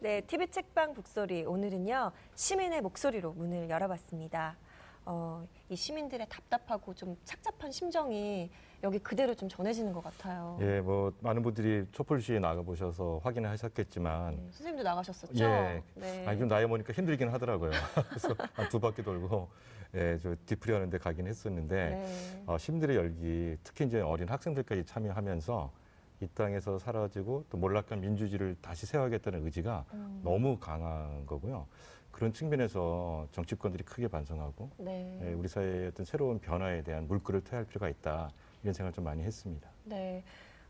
네, 0.00 0.22
TV 0.22 0.48
책방 0.48 0.94
북소리 0.94 1.44
오늘은요 1.44 2.12
시민의 2.34 2.80
목소리로 2.80 3.32
문을 3.32 3.68
열어봤습니다. 3.68 4.56
어, 5.04 5.46
이 5.68 5.76
시민들의 5.76 6.26
답답하고 6.28 6.94
좀 6.94 7.16
착잡한 7.24 7.70
심정이 7.70 8.50
여기 8.82 8.98
그대로 8.98 9.34
좀 9.34 9.48
전해지는 9.48 9.92
것 9.92 10.02
같아요. 10.02 10.58
예, 10.62 10.80
뭐 10.80 11.12
많은 11.20 11.42
분들이 11.42 11.86
촛불 11.92 12.20
시위에 12.22 12.38
나가 12.38 12.62
보셔서 12.62 13.20
확인을 13.22 13.50
하셨겠지만 13.50 14.36
네, 14.36 14.42
선생님도 14.52 14.82
나가셨었죠? 14.84 15.44
예. 15.44 15.82
네. 15.94 16.26
아니 16.26 16.38
좀 16.38 16.48
나이 16.48 16.64
먹으니까 16.64 16.92
힘들긴 16.94 17.28
하더라고요. 17.28 17.70
그래서 18.08 18.34
한 18.54 18.68
두 18.70 18.80
바퀴 18.80 19.02
돌고 19.02 19.48
예, 19.96 20.18
저 20.22 20.34
뒤풀이 20.46 20.72
하는데 20.72 20.96
가긴 20.96 21.26
했었는데 21.26 21.74
네. 21.90 22.42
어, 22.46 22.56
시민들의 22.56 22.96
열기, 22.96 23.56
특히 23.64 23.84
이제 23.84 24.00
어린 24.00 24.28
학생들까지 24.28 24.84
참여하면서 24.86 25.70
이 26.20 26.28
땅에서 26.28 26.78
사라지고 26.78 27.44
또 27.48 27.56
몰락한 27.56 28.00
민주주의를 28.00 28.56
다시 28.60 28.86
세워야겠다는 28.86 29.44
의지가 29.44 29.86
음. 29.94 30.20
너무 30.22 30.58
강한 30.58 31.24
거고요. 31.24 31.66
그런 32.10 32.32
측면에서 32.32 33.26
정치권들이 33.32 33.84
크게 33.84 34.08
반성하고 34.08 34.70
네. 34.78 35.18
예, 35.22 35.32
우리 35.32 35.48
사회의 35.48 35.88
어떤 35.88 36.04
새로운 36.04 36.38
변화에 36.38 36.82
대한 36.82 37.06
물꼬를 37.06 37.42
트야 37.42 37.58
할 37.58 37.66
필요가 37.66 37.88
있다. 37.88 38.30
이런 38.62 38.74
생각을 38.74 38.92
좀 38.92 39.04
많이 39.04 39.22
했습니다. 39.22 39.70
네. 39.84 40.22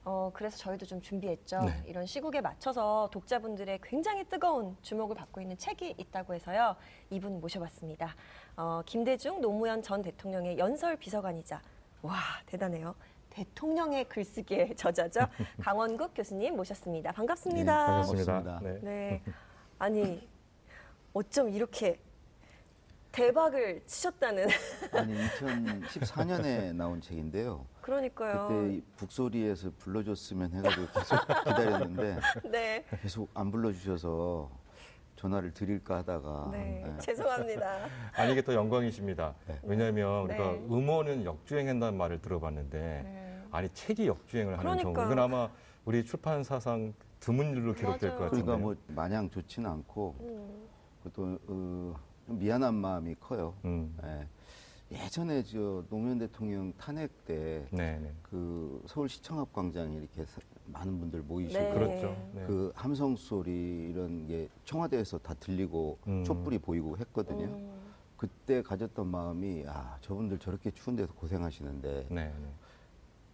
어, 0.04 0.30
그래서 0.32 0.56
저희도 0.58 0.86
좀 0.86 1.00
준비했죠. 1.00 1.60
네. 1.62 1.82
이런 1.86 2.06
시국에 2.06 2.40
맞춰서 2.40 3.08
독자분들의 3.12 3.80
굉장히 3.82 4.24
뜨거운 4.24 4.76
주목을 4.82 5.16
받고 5.16 5.40
있는 5.40 5.56
책이 5.58 5.96
있다고 5.98 6.34
해서요. 6.34 6.76
이분 7.10 7.40
모셔봤습니다. 7.40 8.14
어, 8.56 8.82
김대중 8.86 9.40
노무현 9.40 9.82
전 9.82 10.00
대통령의 10.02 10.58
연설 10.58 10.96
비서관이자, 10.96 11.60
와, 12.02 12.14
대단해요. 12.46 12.94
대통령의 13.30 14.08
글쓰기의 14.08 14.76
저자죠. 14.76 15.20
강원국 15.62 16.12
교수님 16.14 16.56
모셨습니다. 16.56 17.12
반갑습니다. 17.12 17.86
네, 17.86 17.86
반갑습니다. 17.86 18.60
네. 18.62 18.78
네. 18.82 19.22
아니, 19.78 20.28
어쩜 21.12 21.48
이렇게 21.48 22.00
대박을 23.12 23.82
치셨다는. 23.86 24.46
아니 24.92 25.14
2014년에 25.30 26.74
나온 26.74 27.00
책인데요. 27.00 27.66
그러니까요. 27.80 28.48
그때 28.48 28.74
이 28.74 28.82
북소리에서 28.96 29.72
불러줬으면 29.78 30.52
해가지고 30.52 30.86
계속 30.92 31.18
기다렸는데 31.26 32.18
네. 32.50 32.84
계속 33.02 33.28
안 33.34 33.50
불러주셔서 33.50 34.50
전화를 35.16 35.52
드릴까 35.52 35.98
하다가 35.98 36.48
네. 36.52 36.84
네. 36.86 36.98
죄송합니다. 36.98 37.88
아니 38.14 38.32
이게 38.32 38.42
또 38.42 38.54
영광이십니다. 38.54 39.34
왜냐하면 39.62 40.28
네. 40.28 40.38
우리가 40.38 40.52
음원은 40.74 41.24
역주행한다는 41.24 41.98
말을 41.98 42.22
들어봤는데 42.22 42.78
네. 42.78 43.29
아니 43.50 43.68
책이 43.72 44.06
역주행을 44.06 44.52
하는 44.58 44.62
그러니까요. 44.62 44.92
경우 44.94 45.06
이건 45.12 45.18
아마 45.18 45.50
우리 45.84 46.04
출판 46.04 46.42
사상 46.44 46.92
드문 47.18 47.50
일로 47.50 47.74
기록될 47.74 48.10
맞아요. 48.10 48.18
것 48.18 48.24
같은데. 48.26 48.44
그러니까 48.44 48.56
뭐 48.56 48.76
마냥 48.88 49.28
좋지는 49.28 49.68
않고 49.68 50.14
음. 50.20 50.68
또 51.12 51.22
어, 51.48 51.94
좀 52.26 52.38
미안한 52.38 52.74
마음이 52.74 53.14
커요. 53.20 53.54
음. 53.64 53.96
예. 54.04 54.26
예전에 54.92 55.42
저 55.44 55.84
노무현 55.88 56.18
대통령 56.18 56.72
탄핵 56.76 57.24
때그 57.24 57.68
네, 57.70 57.98
네. 57.98 58.12
서울시청 58.86 59.38
앞 59.38 59.52
광장에 59.52 59.94
이렇게 59.96 60.24
사- 60.24 60.40
많은 60.66 60.98
분들 60.98 61.22
모이시고 61.22 61.62
네. 61.62 61.74
그렇죠. 61.74 62.30
네. 62.34 62.44
그 62.46 62.72
함성 62.74 63.14
소리 63.16 63.88
이런 63.90 64.26
게 64.26 64.48
청와대에서 64.64 65.18
다 65.18 65.34
들리고 65.34 65.98
음. 66.08 66.24
촛불이 66.24 66.58
보이고 66.58 66.96
했거든요. 66.98 67.44
음. 67.44 67.70
그때 68.16 68.62
가졌던 68.62 69.06
마음이 69.06 69.64
아 69.66 69.96
저분들 70.00 70.38
저렇게 70.38 70.70
추운 70.72 70.96
데서 70.96 71.12
고생하시는데 71.14 72.06
네, 72.10 72.24
네. 72.24 72.32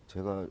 제가 0.07 0.47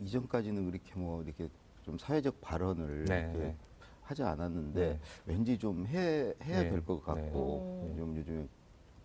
이전까지는 0.00 0.70
그렇게 0.70 0.94
뭐 0.94 1.22
이렇게 1.22 1.48
좀 1.82 1.98
사회적 1.98 2.40
발언을 2.40 3.04
네, 3.04 3.20
이렇게 3.20 3.38
네. 3.38 3.56
하지 4.02 4.22
않았는데 4.22 4.88
네. 4.88 5.00
왠지 5.26 5.58
좀 5.58 5.86
해, 5.86 6.34
해야 6.42 6.62
네, 6.62 6.70
될것 6.70 7.04
같고 7.04 7.88
네. 7.88 7.96
좀 7.96 8.16
요즘에 8.16 8.46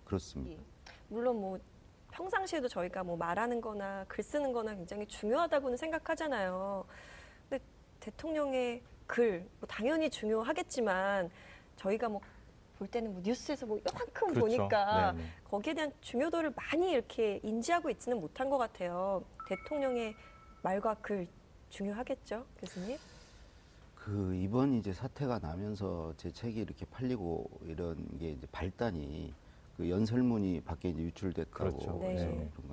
그렇습니다. 0.06 0.62
물론 1.08 1.40
뭐 1.40 1.60
평상시에도 2.12 2.68
저희가 2.68 3.04
뭐 3.04 3.16
말하는 3.16 3.62
거나 3.62 4.06
글 4.08 4.24
쓰는 4.24 4.52
거나 4.52 4.76
굉장히 4.76 5.06
중요하다고는 5.08 5.78
생각하잖아요. 5.78 6.86
근데 7.50 7.64
대통령의 8.00 8.84
글, 9.08 9.48
뭐 9.60 9.68
당연히 9.68 10.10
중요하겠지만 10.10 11.30
저희가 11.76 12.10
뭐 12.10 12.22
볼 12.82 12.88
때는 12.88 13.14
뭐 13.14 13.22
뉴스에서 13.24 13.68
뭐 13.68 13.78
요만큼 13.78 14.34
그렇죠. 14.34 14.40
보니까 14.40 15.12
네, 15.12 15.22
네. 15.22 15.30
거기에 15.44 15.74
대한 15.76 15.94
중요도를 16.02 16.52
많이 16.56 16.90
이렇게 16.90 17.40
인지하고 17.44 17.92
있지는 17.92 18.20
못한 18.20 18.50
것 18.50 18.58
같아요. 18.58 19.24
대통령의 19.48 20.16
말과 20.64 20.96
글 20.96 21.28
중요하겠죠, 21.70 22.44
교수님? 22.58 22.98
그 23.94 24.34
이번 24.34 24.74
이제 24.74 24.92
사태가 24.92 25.38
나면서 25.38 26.16
제 26.18 26.32
책이 26.32 26.60
이렇게 26.60 26.86
팔리고 26.86 27.52
이런 27.66 28.18
게 28.18 28.32
이제 28.32 28.48
발단이 28.52 29.32
그 29.78 29.88
연설문이 29.88 30.62
밖에 30.62 30.90
이제 30.90 31.04
유출됐다고 31.04 31.54
그렇죠. 31.54 32.00
네. 32.02 32.16
그런 32.16 32.68
건. 32.68 32.71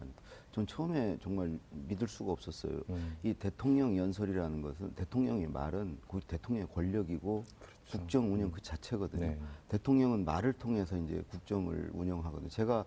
전 0.58 0.66
처음에 0.66 1.16
정말 1.22 1.56
믿을 1.70 2.08
수가 2.08 2.32
없었어요. 2.32 2.80
음. 2.91 3.16
이 3.22 3.32
대통령 3.32 3.96
연설이라는 3.96 4.60
것은 4.60 4.91
대통령의 4.94 5.46
말은 5.48 5.98
곧 6.08 6.24
대통령의 6.26 6.69
권력이고 6.74 7.44
그렇죠. 7.86 7.98
국정 7.98 8.32
운영 8.32 8.50
그 8.50 8.60
자체거든요. 8.60 9.20
네. 9.26 9.38
대통령은 9.69 10.24
말을 10.24 10.52
통해서 10.54 10.96
이제 10.96 11.22
국정을 11.30 11.91
운영하거든요. 11.94 12.48
제가 12.48 12.84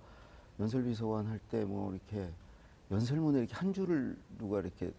연설비서관 0.60 1.28
할 1.28 1.40
때 1.50 1.64
뭐 1.64 1.94
이렇게 1.94 2.30
연설문에 2.92 3.40
이렇게 3.40 3.54
한 3.56 3.72
줄을 3.72 4.18
누가 4.38 4.60
이렇게 4.60 4.92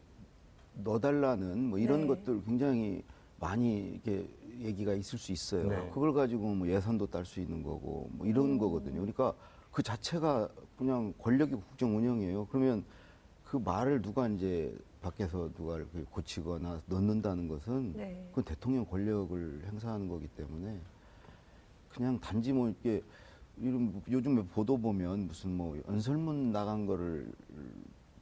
넣어달라는 0.82 1.68
뭐 1.68 1.78
이런 1.78 2.02
네. 2.02 2.06
것들 2.06 2.42
굉장히 2.44 3.02
많이 3.38 3.90
이렇게 3.90 4.26
얘기가 4.60 4.94
있을 4.94 5.18
수 5.18 5.30
있어요. 5.32 5.68
네. 5.68 5.90
그걸 5.92 6.14
가지고 6.14 6.54
뭐 6.54 6.66
예산도 6.66 7.06
딸 7.08 7.26
수 7.26 7.38
있는 7.40 7.62
거고 7.62 8.08
뭐 8.12 8.26
이런 8.26 8.56
거거든요. 8.56 9.00
그러니까 9.00 9.34
그 9.70 9.82
자체가 9.82 10.48
그냥 10.82 11.15
권력이 11.19 11.54
국정 11.54 11.97
운영이에요. 11.97 12.47
그러면 12.47 12.84
그 13.44 13.56
말을 13.56 14.03
누가 14.03 14.26
이제 14.26 14.76
밖에서 15.00 15.48
누가 15.54 15.78
고치거나 16.10 16.82
넣는다는 16.87 17.47
것은 17.48 17.93
네. 17.93 18.26
그건 18.31 18.44
대통령 18.44 18.84
권력을 18.84 19.62
행사하는 19.66 20.09
거기 20.09 20.26
때문에 20.28 20.78
그냥 21.88 22.19
단지 22.19 22.53
뭐 22.53 22.69
이렇게 22.69 23.03
이런 23.59 24.03
요즘에 24.10 24.44
보도 24.47 24.76
보면 24.76 25.28
무슨 25.28 25.56
뭐 25.56 25.78
연설문 25.88 26.50
나간 26.50 26.87
거를 26.87 27.31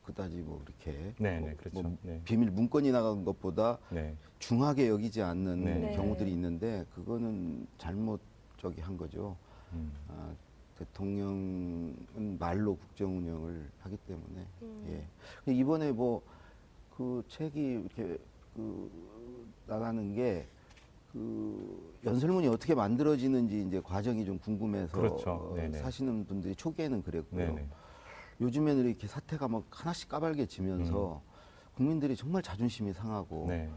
그다지 0.04 0.38
뭐 0.38 0.62
이렇게 0.66 1.14
네, 1.18 1.38
뭐, 1.38 1.48
네, 1.48 1.54
그렇죠. 1.56 1.82
뭐 1.82 1.96
네. 2.02 2.20
비밀 2.24 2.50
문건이 2.50 2.90
나간 2.92 3.24
것보다 3.24 3.78
네. 3.90 4.14
중하게 4.38 4.88
여기지 4.88 5.22
않는 5.22 5.64
네. 5.64 5.78
네. 5.78 5.96
경우들이 5.96 6.30
있는데 6.32 6.84
그거는 6.94 7.66
잘못 7.78 8.20
저기 8.58 8.80
한 8.82 8.98
거죠. 8.98 9.36
음. 9.72 9.92
아, 10.08 10.34
대통령은 10.80 12.36
말로 12.38 12.76
국정 12.76 13.18
운영을 13.18 13.70
하기 13.80 13.96
때문에 14.06 14.46
음. 14.62 15.06
예. 15.48 15.52
이번에 15.52 15.92
뭐 15.92 16.22
그 16.96 17.22
책이 17.28 17.58
이렇게 17.58 18.18
그 18.54 18.90
나가는 19.66 20.14
게 20.14 20.46
그 21.12 21.98
연설문이 22.04 22.46
어떻게 22.48 22.74
만들어지는지 22.74 23.64
이제 23.66 23.80
과정이 23.80 24.24
좀 24.24 24.38
궁금해서 24.38 24.96
그렇죠. 24.96 25.30
어. 25.30 25.72
사시는 25.78 26.24
분들이 26.26 26.54
초기에는 26.54 27.02
그랬고요. 27.02 27.46
네네. 27.46 27.66
요즘에는 28.40 28.84
이렇게 28.86 29.06
사태가 29.06 29.48
막 29.48 29.64
하나씩 29.70 30.08
까발겨지면서 30.08 31.20
국민들이 31.74 32.14
정말 32.14 32.42
자존심이 32.42 32.92
상하고 32.92 33.44
음. 33.44 33.48
네. 33.48 33.70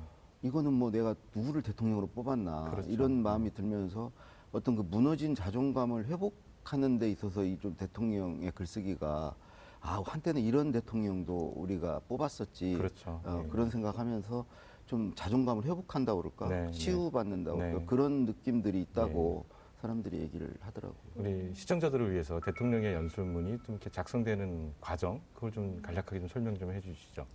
이거는 0.44 0.74
뭐 0.74 0.92
내가 0.92 1.16
누구를 1.34 1.64
대통령으로 1.64 2.08
뽑았나 2.08 2.70
그렇죠. 2.70 2.90
이런 2.92 3.24
마음이 3.24 3.54
들면서 3.54 4.12
어떤 4.52 4.76
그 4.76 4.84
무너진 4.84 5.34
자존감을 5.34 6.06
회복 6.06 6.36
하는 6.64 6.98
데 6.98 7.10
있어서 7.12 7.44
이 7.44 7.58
좀 7.60 7.76
대통령의 7.76 8.52
글쓰기가 8.52 9.36
아 9.82 10.02
한때는 10.06 10.42
이런 10.42 10.72
대통령도 10.72 11.54
우리가 11.56 12.02
뽑았었지 12.08 12.74
그렇죠. 12.78 13.22
어, 13.24 13.42
네. 13.44 13.50
그런 13.50 13.70
생각하면서 13.70 14.46
좀 14.86 15.14
자존감을 15.16 15.64
회복한다 15.66 16.14
고 16.14 16.22
그럴까 16.22 16.48
네, 16.50 16.72
치유받는다 16.72 17.52
고 17.52 17.58
네. 17.60 17.68
그럴까 17.70 17.86
그런 17.88 18.26
느낌들이 18.26 18.82
있다고 18.82 19.46
사람들이 19.82 20.20
얘기를 20.20 20.54
하더라고요. 20.62 21.02
우리 21.16 21.54
시청자들을 21.54 22.12
위해서 22.14 22.40
대통령의 22.40 22.94
연설문이 22.94 23.58
좀 23.64 23.76
이렇게 23.76 23.90
작성되는 23.90 24.74
과정 24.80 25.20
그걸 25.36 25.52
좀 25.52 25.82
간략하게 25.82 26.20
좀 26.20 26.28
설명 26.30 26.58
좀 26.58 26.72
해주시죠. 26.72 27.26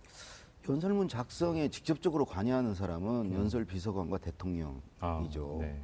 연설문 0.67 1.07
작성에 1.07 1.69
직접적으로 1.69 2.25
관여하는 2.25 2.73
사람은 2.73 3.33
연설 3.33 3.65
비서관과 3.65 4.17
대통령이죠. 4.17 4.81
음. 5.01 5.61
아, 5.61 5.65
네. 5.65 5.79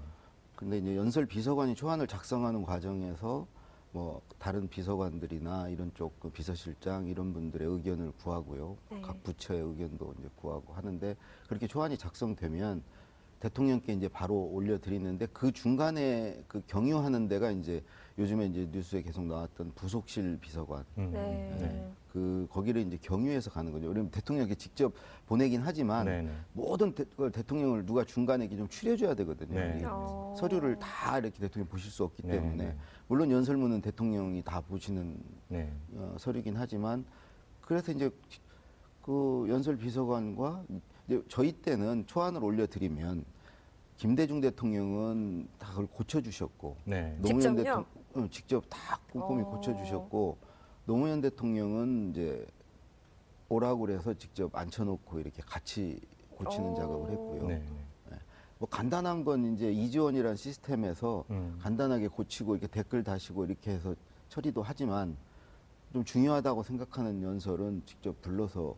근데 0.55 0.77
이제 0.77 0.95
연설 0.95 1.25
비서관이 1.25 1.75
초안을 1.75 2.07
작성하는 2.07 2.63
과정에서 2.63 3.45
뭐 3.91 4.21
다른 4.39 4.67
비서관들이나 4.67 5.69
이런 5.69 5.91
쪽 5.93 6.13
그 6.19 6.29
비서실장 6.29 7.07
이런 7.07 7.33
분들의 7.33 7.67
의견을 7.67 8.11
구하고요. 8.23 8.77
네. 8.91 9.01
각 9.01 9.21
부처의 9.23 9.61
의견도 9.61 10.13
이제 10.19 10.29
구하고 10.35 10.73
하는데 10.73 11.15
그렇게 11.47 11.67
초안이 11.67 11.97
작성되면 11.97 12.81
대통령께 13.39 13.93
이제 13.93 14.07
바로 14.07 14.35
올려드리는데 14.51 15.27
그 15.27 15.51
중간에 15.51 16.41
그 16.47 16.61
경유하는 16.67 17.27
데가 17.27 17.51
이제 17.51 17.83
요즘에 18.17 18.47
이제 18.47 18.67
뉴스에 18.71 19.01
계속 19.01 19.25
나왔던 19.25 19.73
부속실 19.75 20.39
비서관 20.41 20.83
음, 20.97 21.11
네. 21.11 21.57
네. 21.59 21.91
그 22.15 22.47
거기를 22.49 22.81
이제 22.83 22.97
경유해서 23.01 23.51
가는 23.51 23.73
거죠. 23.73 23.87
왜냐면 23.87 24.09
대통령께 24.09 24.55
직접 24.55 24.93
보내긴 25.25 25.61
하지만 25.61 26.05
네, 26.05 26.21
네. 26.21 26.31
모든 26.53 26.95
대, 26.95 27.03
그걸 27.03 27.29
대통령을 27.29 27.85
누가 27.85 28.05
중간에 28.05 28.45
이렇게 28.45 28.55
좀 28.55 28.69
추려줘야 28.69 29.15
되거든요. 29.15 29.53
네. 29.53 29.83
어. 29.85 30.33
서류를 30.37 30.79
다 30.79 31.17
이렇게 31.17 31.37
대통령 31.37 31.67
이 31.67 31.69
보실 31.69 31.91
수 31.91 32.05
없기 32.05 32.23
네, 32.23 32.35
때문에 32.37 32.67
네. 32.67 32.77
물론 33.09 33.29
연설문은 33.31 33.81
대통령이 33.81 34.43
다 34.43 34.61
보시는 34.61 35.17
네. 35.49 35.69
어, 35.95 36.15
서류긴 36.17 36.55
하지만 36.55 37.03
그래서 37.59 37.91
이제 37.91 38.09
그 39.01 39.45
연설 39.49 39.75
비서관과 39.75 40.63
이제 41.09 41.21
저희 41.27 41.51
때는 41.51 42.05
초안을 42.07 42.41
올려드리면 42.41 43.25
김대중 43.97 44.39
대통령은 44.39 45.49
다 45.59 45.71
그걸 45.71 45.87
고쳐주셨고 45.87 46.77
네. 46.85 47.17
노무현 47.21 47.41
직접요? 47.41 47.55
대통령 47.57 47.85
어, 48.13 48.27
직접 48.31 48.63
다 48.69 48.99
꼼꼼히 49.11 49.43
어. 49.43 49.49
고쳐주셨고 49.49 50.54
노무현 50.85 51.21
대통령은 51.21 52.11
이제 52.11 52.45
오라고 53.49 53.81
그래서 53.81 54.13
직접 54.13 54.55
앉혀놓고 54.55 55.19
이렇게 55.19 55.41
같이 55.45 55.99
고치는 56.35 56.71
어. 56.71 56.75
작업을 56.75 57.11
했고요. 57.11 57.47
네. 57.47 57.63
네. 58.11 58.17
뭐 58.59 58.67
간단한 58.69 59.23
건 59.25 59.53
이제 59.55 59.71
이지원이라는 59.71 60.35
시스템에서 60.35 61.25
음. 61.29 61.57
간단하게 61.61 62.07
고치고 62.07 62.55
이렇게 62.55 62.67
댓글 62.67 63.03
다시고 63.03 63.45
이렇게 63.45 63.71
해서 63.71 63.95
처리도 64.29 64.61
하지만 64.61 65.15
좀 65.93 66.03
중요하다고 66.03 66.63
생각하는 66.63 67.21
연설은 67.21 67.83
직접 67.85 68.19
불러서 68.21 68.75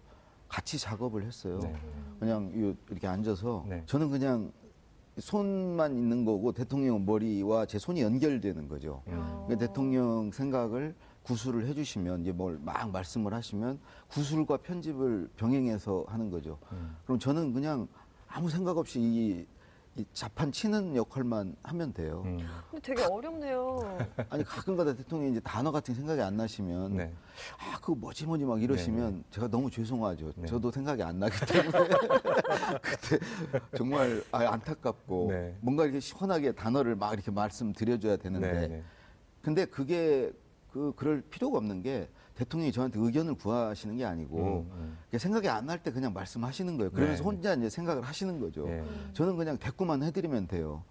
같이 0.48 0.78
작업을 0.78 1.24
했어요. 1.26 1.60
네. 1.60 1.74
그냥 2.20 2.52
이- 2.56 2.76
이렇게 2.90 3.08
앉아서 3.08 3.66
네. 3.68 3.84
저는 3.86 4.10
그냥 4.10 4.52
손만 5.20 5.96
있는 5.98 6.26
거고 6.26 6.52
대통령 6.52 7.06
머리와 7.06 7.66
제 7.66 7.80
손이 7.80 8.02
연결되는 8.02 8.68
거죠. 8.68 9.02
음. 9.08 9.14
그러니까 9.46 9.56
대통령 9.68 10.32
생각을 10.32 10.96
구술을 11.28 11.68
해주시면 11.68 12.22
이제 12.22 12.32
뭘 12.32 12.58
막 12.64 12.90
말씀을 12.92 13.34
하시면 13.34 13.80
구술과 14.08 14.58
편집을 14.58 15.30
병행해서 15.36 16.06
하는 16.08 16.30
거죠. 16.32 16.58
음. 16.72 16.96
그럼 17.06 17.20
저는 17.20 17.54
그냥 17.54 17.88
아무 18.28 18.50
생각 18.50 18.78
없이 18.78 19.00
이, 19.00 19.46
이 20.00 20.06
자판 20.14 20.52
치는 20.52 20.96
역할만 20.96 21.56
하면 21.64 21.94
돼요. 21.94 22.24
음. 22.26 22.40
근데 22.72 22.82
되게 22.82 23.04
어렵네요. 23.04 23.98
아니 24.30 24.44
가끔가다 24.44 24.96
대통령이 24.96 25.32
이제 25.32 25.40
단어 25.42 25.72
같은 25.72 25.94
게 25.94 25.98
생각이 26.00 26.22
안 26.22 26.38
나시면 26.38 26.96
네. 26.96 27.14
아 27.58 27.78
그거 27.80 27.96
뭐지 27.96 28.26
뭐지 28.26 28.46
막 28.46 28.62
이러시면 28.62 29.24
제가 29.32 29.48
너무 29.50 29.70
죄송하죠. 29.70 30.32
네. 30.36 30.48
저도 30.48 30.72
생각이 30.72 31.04
안 31.04 31.20
나기 31.20 31.36
때문에 31.46 31.72
그때 32.82 33.20
정말 33.78 34.24
아, 34.32 34.40
안타깝고 34.54 35.28
네. 35.30 35.58
뭔가 35.62 35.84
이렇게 35.84 36.00
시원하게 36.00 36.54
단어를 36.54 36.96
막 36.96 37.14
이렇게 37.14 37.32
말씀드려줘야 37.32 38.16
되는데 38.18 38.52
네. 38.54 38.68
네. 38.68 38.84
근데 39.42 39.66
그게 39.66 40.32
그 40.78 40.94
그럴 40.96 41.22
필요가 41.22 41.58
없는 41.58 41.82
게 41.82 42.08
대통령이 42.36 42.72
저한테 42.72 43.00
의견을 43.00 43.34
구하시는 43.36 43.98
게 43.98 44.06
아니고 44.06 44.68
음, 44.72 44.98
음. 45.12 45.18
생각이 45.18 45.50
안 45.50 45.66
날 45.66 45.80
때 45.82 45.92
그냥 45.92 46.14
말씀하시는 46.14 46.78
거예요. 46.78 46.92
그러면서 46.92 47.24
네. 47.24 47.26
혼자 47.28 47.54
이제 47.56 47.70
생각을 47.70 48.04
하시는 48.04 48.40
거죠. 48.40 48.68
예. 48.70 48.84
저는 49.14 49.36
그냥 49.36 49.58
대꾸만 49.58 50.04
해드리면 50.04 50.48
돼요. 50.48 50.84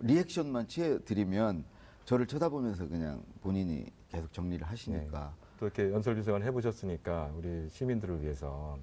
리액션만 0.00 0.66
취해드리면 0.66 1.64
저를 2.04 2.26
쳐다보면서 2.26 2.88
그냥 2.88 3.22
본인이 3.42 3.86
계속 4.10 4.32
정리를 4.32 4.66
하시니까. 4.66 5.32
또 5.60 5.66
이렇게 5.66 5.92
연설 5.92 6.16
비서관 6.16 6.42
해보셨으니까 6.42 7.32
우리 7.36 7.68
시민들을 7.70 8.22
위해서 8.22 8.76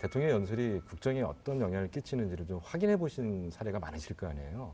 대통령 0.00 0.30
연설이 0.30 0.80
국정에 0.88 1.22
어떤 1.22 1.60
영향을 1.60 1.88
끼치는지를 1.90 2.46
좀 2.46 2.60
확인해 2.62 2.96
보신 2.96 3.50
사례가 3.50 3.78
많으실 3.78 4.14
거 4.16 4.26
아니에요. 4.28 4.72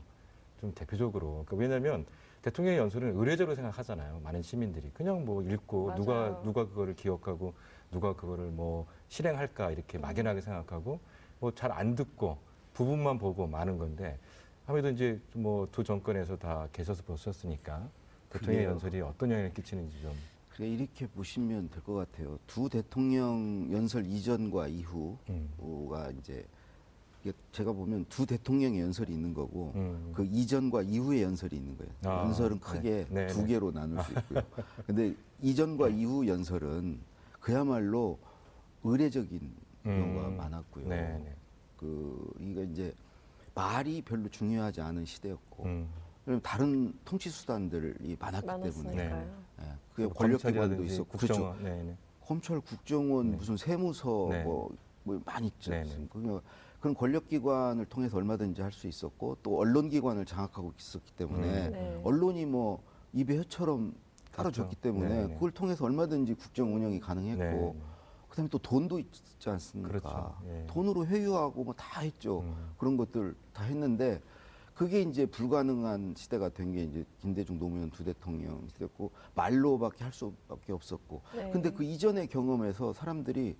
좀 0.59 0.73
대표적으로. 0.73 1.43
그러니까 1.47 1.55
왜냐하면 1.55 2.05
대통령의 2.43 2.79
연설은 2.79 3.17
의례적으로 3.17 3.55
생각하잖아요. 3.55 4.19
많은 4.23 4.41
시민들이 4.43 4.91
그냥 4.93 5.23
뭐 5.25 5.41
읽고 5.41 5.95
누가 5.95 6.13
맞아요. 6.13 6.41
누가 6.43 6.65
그거를 6.67 6.93
기억하고 6.95 7.53
누가 7.89 8.13
그거를 8.13 8.47
뭐 8.51 8.85
실행할까 9.07 9.71
이렇게 9.71 9.97
막연하게 9.97 10.41
생각하고 10.41 10.99
뭐 11.39 11.51
잘 11.51 11.71
안 11.71 11.95
듣고 11.95 12.37
부분만 12.73 13.17
보고 13.17 13.47
마는 13.47 13.77
건데 13.77 14.19
아무래도 14.67 14.89
이제 14.89 15.19
뭐 15.33 15.67
두 15.71 15.83
정권에서 15.83 16.37
다 16.37 16.67
계셔서 16.73 17.03
보셨으니까 17.03 17.87
대통령의 18.29 18.63
그래요. 18.65 18.71
연설이 18.71 19.01
어떤 19.01 19.31
영향을 19.31 19.53
끼치는지 19.53 20.01
좀 20.01 20.11
그래 20.49 20.67
이렇게 20.67 21.07
보시면 21.07 21.69
될 21.69 21.81
것 21.81 21.93
같아요. 21.93 22.37
두 22.45 22.67
대통령 22.69 23.69
연설 23.71 24.05
이전과 24.05 24.67
이후가 24.67 25.17
음. 25.29 26.17
이제 26.19 26.45
제가 27.51 27.71
보면 27.71 28.05
두 28.09 28.25
대통령의 28.25 28.81
연설이 28.81 29.13
있는 29.13 29.33
거고 29.33 29.71
음. 29.75 30.11
그 30.13 30.25
이전과 30.25 30.81
이후의 30.81 31.23
연설이 31.23 31.55
있는 31.55 31.77
거예요. 31.77 31.91
아, 32.05 32.25
연설은 32.25 32.59
네. 32.59 32.59
크게 32.59 33.05
네, 33.09 33.27
두 33.27 33.41
네. 33.41 33.47
개로 33.47 33.71
나눌 33.71 34.03
수 34.03 34.11
있고요. 34.11 34.41
근데 34.85 35.15
이전과 35.41 35.89
이후 35.89 36.27
연설은 36.27 36.99
그야말로 37.39 38.17
의례적인 38.83 39.53
경우가 39.83 40.27
음. 40.27 40.37
많았고요. 40.37 40.87
네, 40.87 41.01
네. 41.23 41.35
그 41.77 42.33
이게 42.39 42.63
이제 42.63 42.93
말이 43.55 44.01
별로 44.01 44.27
중요하지 44.29 44.81
않은 44.81 45.05
시대였고 45.05 45.63
음. 45.65 45.89
다른 46.41 46.93
통치 47.05 47.29
수단들이 47.29 48.15
많았기 48.19 48.47
때문에 48.47 48.59
많았으니까요. 48.59 49.43
예, 49.61 49.73
그게 49.93 50.07
권력 50.07 50.37
기관도 50.37 50.59
검찰이라든지 50.59 50.93
있었고 50.93 51.17
그렇죠. 51.17 51.33
국정원, 51.33 51.63
네, 51.63 51.83
네. 51.83 51.97
검찰, 52.21 52.59
국정원, 52.61 53.31
네. 53.31 53.37
무슨 53.37 53.57
세무서 53.57 54.27
네. 54.31 54.43
뭐, 54.43 54.75
뭐 55.03 55.21
많이 55.25 55.47
있죠. 55.47 55.71
네, 55.71 55.83
네. 55.83 56.07
그러니까 56.09 56.41
그런 56.83 56.93
권력기관을 56.95 57.85
통해서 57.85 58.17
얼마든지 58.17 58.61
할 58.61 58.73
수 58.73 58.87
있었고 58.87 59.37
또 59.41 59.57
언론기관을 59.59 60.25
장악하고 60.25 60.73
있었기 60.77 61.13
때문에 61.13 61.67
음. 61.67 61.71
네. 61.71 62.01
언론이 62.03 62.45
뭐 62.45 62.83
입의 63.13 63.37
혀처럼 63.37 63.93
따라줬기 64.35 64.75
그렇죠. 64.75 64.81
때문에 64.81 65.07
네, 65.21 65.27
네. 65.27 65.33
그걸 65.35 65.51
통해서 65.51 65.85
얼마든지 65.85 66.33
국정 66.33 66.75
운영이 66.75 66.99
가능했고 66.99 67.75
네. 67.77 67.81
그다음에 68.27 68.49
또 68.49 68.57
돈도 68.57 68.99
있지 68.99 69.49
않습니까? 69.49 69.87
그렇죠. 69.89 70.35
예. 70.47 70.65
돈으로 70.67 71.05
회유하고 71.05 71.63
뭐 71.63 71.73
다 71.77 72.01
했죠. 72.01 72.41
음. 72.41 72.73
그런 72.77 72.97
것들 72.97 73.33
다 73.53 73.63
했는데 73.63 74.19
그게 74.73 75.03
이제 75.03 75.25
불가능한 75.27 76.15
시대가 76.17 76.49
된 76.49 76.73
게 76.73 76.83
이제 76.83 77.05
김대중 77.21 77.59
노무현 77.59 77.91
두 77.91 78.03
대통령 78.03 78.67
시대였고 78.73 79.11
말로밖에 79.35 80.03
할 80.03 80.11
수밖에 80.11 80.73
없었고 80.73 81.21
네. 81.35 81.49
근데 81.51 81.69
그 81.69 81.83
이전의 81.85 82.27
경험에서 82.27 82.91
사람들이 82.91 83.55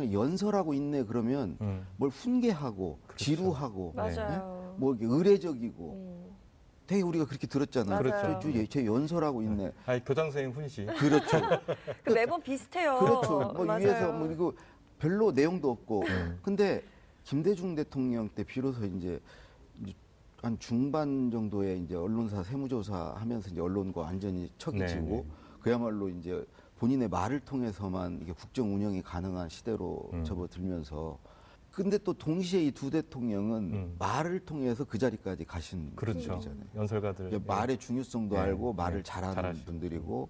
연설하고 0.00 0.74
있네 0.74 1.04
그러면 1.04 1.56
음. 1.60 1.86
뭘 1.96 2.10
훈계하고 2.10 2.98
그렇죠. 3.06 3.24
지루하고 3.24 3.92
네. 3.96 4.02
맞아요. 4.02 4.74
뭐 4.76 4.94
이렇게 4.94 5.06
의례적이고 5.06 5.92
음. 5.92 6.34
되게 6.86 7.02
우리가 7.02 7.24
그렇게 7.24 7.46
들었잖아요. 7.46 8.02
저, 8.10 8.40
저, 8.40 8.66
쟤 8.66 8.84
연설하고 8.84 9.42
있네. 9.42 9.72
아니 9.86 10.04
교장 10.04 10.26
선생님 10.26 10.52
훈시. 10.52 10.84
그렇죠. 10.98 11.40
그 12.04 12.12
매번 12.12 12.42
비슷해요. 12.42 12.98
그렇죠. 12.98 13.52
뭐 13.54 13.64
맞아요. 13.64 13.84
위에서 13.84 14.12
뭐 14.12 14.30
이거 14.30 14.52
별로 14.98 15.32
내용도 15.32 15.70
없고. 15.70 16.04
음. 16.06 16.38
근데 16.42 16.82
김대중 17.22 17.74
대통령 17.74 18.28
때 18.28 18.44
비로소 18.44 18.84
이제 18.84 19.18
한 20.42 20.58
중반 20.58 21.30
정도에 21.30 21.76
이제 21.76 21.94
언론사 21.94 22.42
세무조사 22.42 23.14
하면서 23.16 23.48
이제 23.48 23.60
언론과 23.62 24.02
완전히 24.02 24.50
척이 24.58 24.78
네, 24.78 24.86
지고 24.88 25.24
네. 25.26 25.26
그야말로 25.62 26.10
이제 26.10 26.44
본인의 26.84 27.08
말을 27.08 27.40
통해서만 27.40 28.18
이게 28.20 28.32
국정 28.32 28.74
운영이 28.74 29.00
가능한 29.00 29.48
시대로 29.48 30.10
음. 30.12 30.22
접어들면서 30.22 31.18
근데 31.70 31.96
또 31.96 32.12
동시에 32.12 32.62
이 32.62 32.70
두 32.72 32.90
대통령은 32.90 33.56
음. 33.72 33.96
말을 33.98 34.40
통해서 34.40 34.84
그 34.84 34.98
자리까지 34.98 35.46
가신 35.46 35.90
그렇죠. 35.96 36.28
분이잖아요. 36.32 36.64
연설가들. 36.76 37.28
이게 37.28 37.38
말의 37.46 37.78
중요성도 37.78 38.34
네, 38.36 38.42
알고 38.42 38.72
네, 38.72 38.76
말을 38.76 39.02
잘하는 39.02 39.34
잘하시고. 39.34 39.64
분들이고 39.64 40.28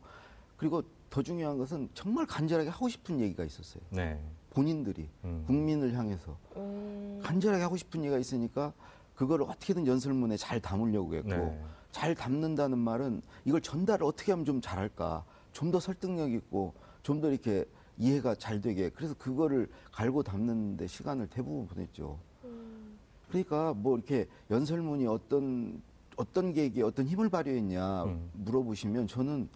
그리고 0.56 0.82
더 1.10 1.22
중요한 1.22 1.58
것은 1.58 1.88
정말 1.92 2.24
간절하게 2.24 2.70
하고 2.70 2.88
싶은 2.88 3.18
얘기가 3.18 3.42
있었어요. 3.44 3.82
네. 3.90 4.22
본인들이 4.50 5.08
음. 5.24 5.42
국민을 5.48 5.92
향해서 5.94 6.36
음. 6.56 7.20
간절하게 7.24 7.64
하고 7.64 7.76
싶은 7.76 8.00
얘기가 8.04 8.16
있으니까 8.18 8.72
그거를 9.16 9.44
어떻게든 9.46 9.88
연설문에 9.88 10.36
잘 10.36 10.60
담으려고 10.60 11.14
했고 11.16 11.30
네. 11.30 11.60
잘 11.90 12.14
담는다는 12.14 12.78
말은 12.78 13.22
이걸 13.44 13.60
전달을 13.60 14.06
어떻게 14.06 14.30
하면 14.30 14.44
좀 14.44 14.60
잘할까 14.60 15.24
좀 15.54 15.70
더 15.70 15.80
설득력 15.80 16.30
있고 16.32 16.74
좀 17.02 17.20
더 17.20 17.30
이렇게 17.30 17.64
이해가 17.96 18.34
잘 18.34 18.60
되게 18.60 18.90
그래서 18.90 19.14
그거를 19.14 19.68
갈고 19.92 20.22
담는데 20.22 20.86
시간을 20.86 21.28
대부분 21.28 21.66
보냈죠. 21.66 22.18
음. 22.44 22.98
그러니까 23.28 23.72
뭐 23.72 23.96
이렇게 23.96 24.26
연설문이 24.50 25.06
어떤 25.06 25.80
어떤 26.16 26.52
계획에 26.52 26.82
어떤 26.82 27.06
힘을 27.06 27.28
발휘했냐 27.28 28.04
음. 28.04 28.30
물어보시면 28.34 29.06
저는 29.06 29.48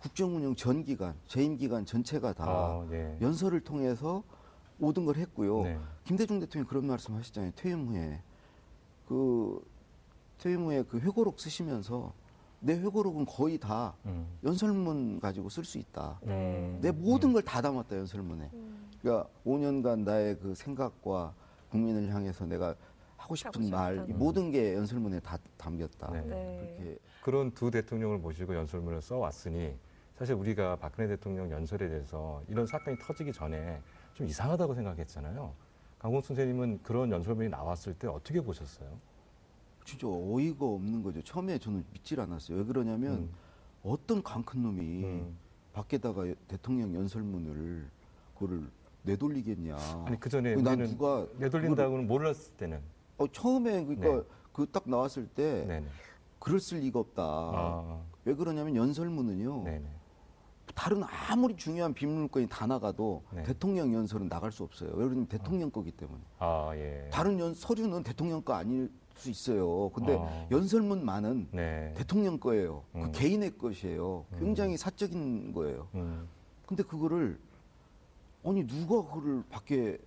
국정운영 0.00 0.54
전 0.54 0.84
기간 0.84 1.14
재임 1.26 1.56
기간 1.56 1.84
전체가 1.84 2.32
다 2.34 2.44
어, 2.46 2.88
예. 2.92 3.18
연설을 3.20 3.60
통해서 3.60 4.22
모든 4.76 5.04
걸 5.06 5.16
했고요. 5.16 5.62
네. 5.62 5.78
김대중 6.04 6.38
대통령이 6.38 6.68
그런 6.68 6.86
말씀 6.86 7.14
하시잖아요. 7.14 7.52
퇴임 7.56 7.88
후에 7.88 8.22
그 9.08 9.60
퇴임 10.38 10.66
후에 10.66 10.84
그 10.84 10.98
회고록 11.00 11.40
쓰시면서 11.40 12.12
내 12.60 12.74
회고록은 12.78 13.24
거의 13.26 13.58
다 13.58 13.94
음. 14.06 14.26
연설문 14.44 15.20
가지고 15.20 15.48
쓸 15.48 15.64
수 15.64 15.78
있다. 15.78 16.18
네. 16.22 16.76
내 16.80 16.90
모든 16.90 17.32
걸 17.32 17.42
다 17.42 17.60
담았다 17.62 17.96
연설문에. 17.96 18.50
음. 18.52 18.88
그러니까 19.00 19.28
5년간 19.46 20.00
나의 20.00 20.38
그 20.38 20.54
생각과 20.54 21.32
국민을 21.70 22.12
향해서 22.12 22.46
내가 22.46 22.74
하고 23.16 23.34
싶은 23.34 23.70
말, 23.70 23.94
이 23.96 23.98
싶던. 24.00 24.18
모든 24.18 24.50
게 24.50 24.74
연설문에 24.74 25.20
다 25.20 25.38
담겼다. 25.56 26.10
네. 26.12 26.20
네. 26.22 26.74
그렇게 26.76 26.98
그런 27.22 27.50
두 27.52 27.70
대통령을 27.70 28.18
모시고 28.18 28.54
연설문을 28.54 29.00
써 29.02 29.18
왔으니 29.18 29.76
사실 30.16 30.34
우리가 30.34 30.76
박근혜 30.76 31.08
대통령 31.08 31.50
연설에 31.50 31.88
대해서 31.88 32.42
이런 32.48 32.66
사건이 32.66 32.98
터지기 32.98 33.32
전에 33.32 33.80
좀 34.14 34.26
이상하다고 34.26 34.74
생각했잖아요. 34.74 35.52
강공 36.00 36.22
선생님은 36.22 36.80
그런 36.82 37.10
연설문이 37.10 37.48
나왔을 37.48 37.94
때 37.94 38.08
어떻게 38.08 38.40
보셨어요? 38.40 38.88
진짜 39.88 40.06
어이가 40.06 40.66
없는 40.66 41.02
거죠. 41.02 41.22
처음에 41.22 41.56
저는 41.58 41.82
믿질 41.94 42.20
않았어요. 42.20 42.58
왜 42.58 42.64
그러냐면 42.64 43.12
음. 43.14 43.30
어떤 43.82 44.22
강 44.22 44.42
큰 44.42 44.62
놈이 44.62 45.04
음. 45.04 45.36
밖에다가 45.72 46.26
대통령 46.46 46.94
연설문을 46.94 47.88
그거를 48.34 48.68
내돌리겠냐. 49.04 49.76
아니 50.04 50.20
그 50.20 50.28
전에 50.28 50.56
난 50.56 50.78
누가 50.80 51.26
내돌린다고는 51.38 52.06
몰랐을 52.06 52.52
때는 52.58 52.80
어, 53.16 53.26
처음에 53.32 53.82
그러니까 53.86 54.08
네. 54.08 54.22
그딱 54.52 54.90
나왔을 54.90 55.26
때 55.26 55.64
네네. 55.66 55.86
그럴 56.38 56.60
쓸 56.60 56.80
리가 56.80 56.98
없다. 56.98 57.22
아, 57.22 58.02
왜 58.26 58.34
그러냐면 58.34 58.76
연설문은요. 58.76 59.64
네네. 59.64 59.86
다른 60.74 61.02
아무리 61.30 61.56
중요한 61.56 61.94
비밀문건이 61.94 62.48
다 62.50 62.66
나가도 62.66 63.22
네. 63.32 63.42
대통령 63.44 63.94
연설은 63.94 64.28
나갈 64.28 64.52
수 64.52 64.64
없어요. 64.64 64.90
왜 64.90 65.04
그러냐면 65.04 65.26
대통령 65.28 65.70
거기 65.70 65.90
때문에. 65.92 66.20
아 66.40 66.72
예. 66.74 67.08
다른 67.10 67.38
연 67.38 67.54
서류는 67.54 68.02
대통령 68.02 68.42
거 68.42 68.52
아닐 68.52 68.90
수 69.18 69.30
있어요. 69.30 69.90
근데 69.90 70.16
아. 70.18 70.46
연설문만은 70.50 71.48
네. 71.52 71.92
대통령 71.96 72.38
거예요. 72.38 72.84
그 72.92 72.98
음. 72.98 73.12
개인의 73.12 73.58
것이에요. 73.58 74.24
굉장히 74.38 74.76
사적인 74.76 75.52
거예요. 75.52 75.88
음. 75.94 76.28
근데 76.66 76.82
그거를 76.82 77.38
아니 78.44 78.66
누가 78.66 79.02
그거를 79.02 79.42
밖에 79.50 79.98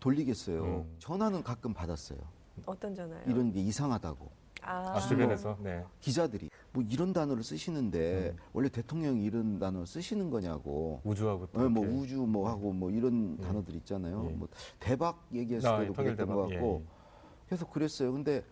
돌리겠어요. 0.00 0.64
음. 0.64 0.94
전화는 0.98 1.42
가끔 1.42 1.72
받았어요. 1.74 2.18
어떤 2.66 2.94
전화요? 2.94 3.22
이런 3.26 3.52
게 3.52 3.60
이상하다고 3.60 4.30
아, 4.62 4.96
아, 4.96 5.00
주변에서 5.00 5.58
네. 5.60 5.84
기자들이 6.00 6.48
뭐 6.72 6.82
이런 6.88 7.12
단어를 7.12 7.42
쓰시는데 7.42 8.30
음. 8.30 8.36
원래 8.52 8.68
대통령이 8.68 9.22
이런 9.24 9.58
단어 9.58 9.84
쓰시는 9.84 10.30
거냐고. 10.30 11.00
우주하고 11.04 11.46
또 11.52 11.62
네, 11.62 11.68
뭐. 11.68 11.84
우주 11.84 12.16
뭐 12.18 12.48
하고 12.48 12.72
뭐 12.72 12.90
이런 12.90 13.36
단어들 13.38 13.74
있잖아요. 13.76 14.28
예. 14.30 14.34
뭐 14.34 14.48
대박 14.80 15.24
얘기했을 15.32 15.68
아, 15.68 15.80
때도 15.80 15.92
통일 15.92 16.16
그랬던 16.16 16.26
대박. 16.26 16.34
것 16.34 16.48
같고 16.48 16.82
예, 16.84 17.03
계속 17.48 17.70
그랬어요. 17.70 18.12
근데 18.12 18.42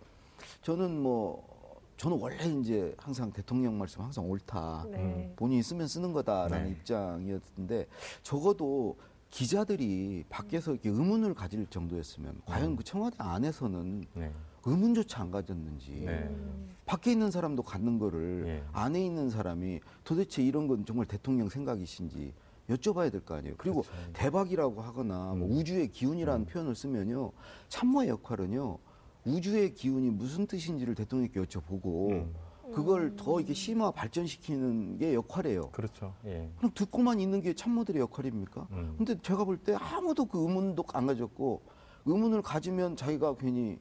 저는 0.62 1.00
뭐 1.00 1.52
저는 1.96 2.18
원래 2.18 2.44
이제 2.60 2.94
항상 2.98 3.32
대통령 3.32 3.78
말씀 3.78 4.02
항상 4.02 4.28
옳다. 4.28 4.86
네. 4.90 5.32
본인이 5.36 5.62
쓰면 5.62 5.86
쓰는 5.86 6.12
거다라는 6.12 6.64
네. 6.64 6.70
입장이었는데 6.72 7.86
적어도 8.22 8.96
기자들이 9.30 10.24
밖에서 10.28 10.72
이렇게 10.72 10.90
의문을 10.90 11.34
가질 11.34 11.66
정도였으면 11.68 12.42
과연 12.44 12.72
음. 12.72 12.76
그 12.76 12.84
청와대 12.84 13.16
안에서는 13.18 14.04
네. 14.14 14.32
의문조차 14.64 15.22
안 15.22 15.30
가졌는지 15.30 15.90
네. 16.04 16.28
음. 16.28 16.70
밖에 16.86 17.12
있는 17.12 17.30
사람도 17.30 17.62
갖는 17.62 17.98
거를 17.98 18.44
예. 18.46 18.64
안에 18.72 19.04
있는 19.04 19.30
사람이 19.30 19.80
도대체 20.04 20.42
이런 20.42 20.68
건 20.68 20.84
정말 20.84 21.06
대통령 21.06 21.48
생각이신지 21.48 22.32
여쭤봐야 22.68 23.10
될 23.10 23.20
거 23.24 23.34
아니에요. 23.34 23.54
그리고 23.58 23.82
그렇죠. 23.82 24.12
대박이라고 24.12 24.80
하거나 24.80 25.34
뭐 25.34 25.48
음. 25.48 25.52
우주의 25.56 25.88
기운이라는 25.90 26.42
음. 26.42 26.46
표현을 26.46 26.74
쓰면요. 26.74 27.32
참모의 27.68 28.08
역할은요. 28.10 28.78
우주의 29.24 29.72
기운이 29.74 30.10
무슨 30.10 30.46
뜻인지를 30.46 30.94
대통령께 30.94 31.40
여쭤보고 31.42 32.10
음. 32.12 32.34
그걸 32.74 33.14
더 33.16 33.38
이렇게 33.38 33.52
심화 33.54 33.90
발전시키는 33.90 34.96
게 34.98 35.14
역할이에요. 35.14 35.70
그렇죠. 35.70 36.14
예. 36.24 36.48
그럼 36.56 36.70
듣고만 36.74 37.20
있는 37.20 37.40
게 37.42 37.52
참모들의 37.54 38.00
역할입니까? 38.00 38.66
음. 38.70 38.94
근데 38.96 39.20
제가 39.20 39.44
볼 39.44 39.58
때 39.58 39.74
아무도 39.78 40.24
그 40.24 40.40
의문도 40.40 40.84
안 40.94 41.06
가졌고 41.06 41.60
의문을 42.06 42.42
가지면 42.42 42.96
자기가 42.96 43.36
괜히 43.36 43.78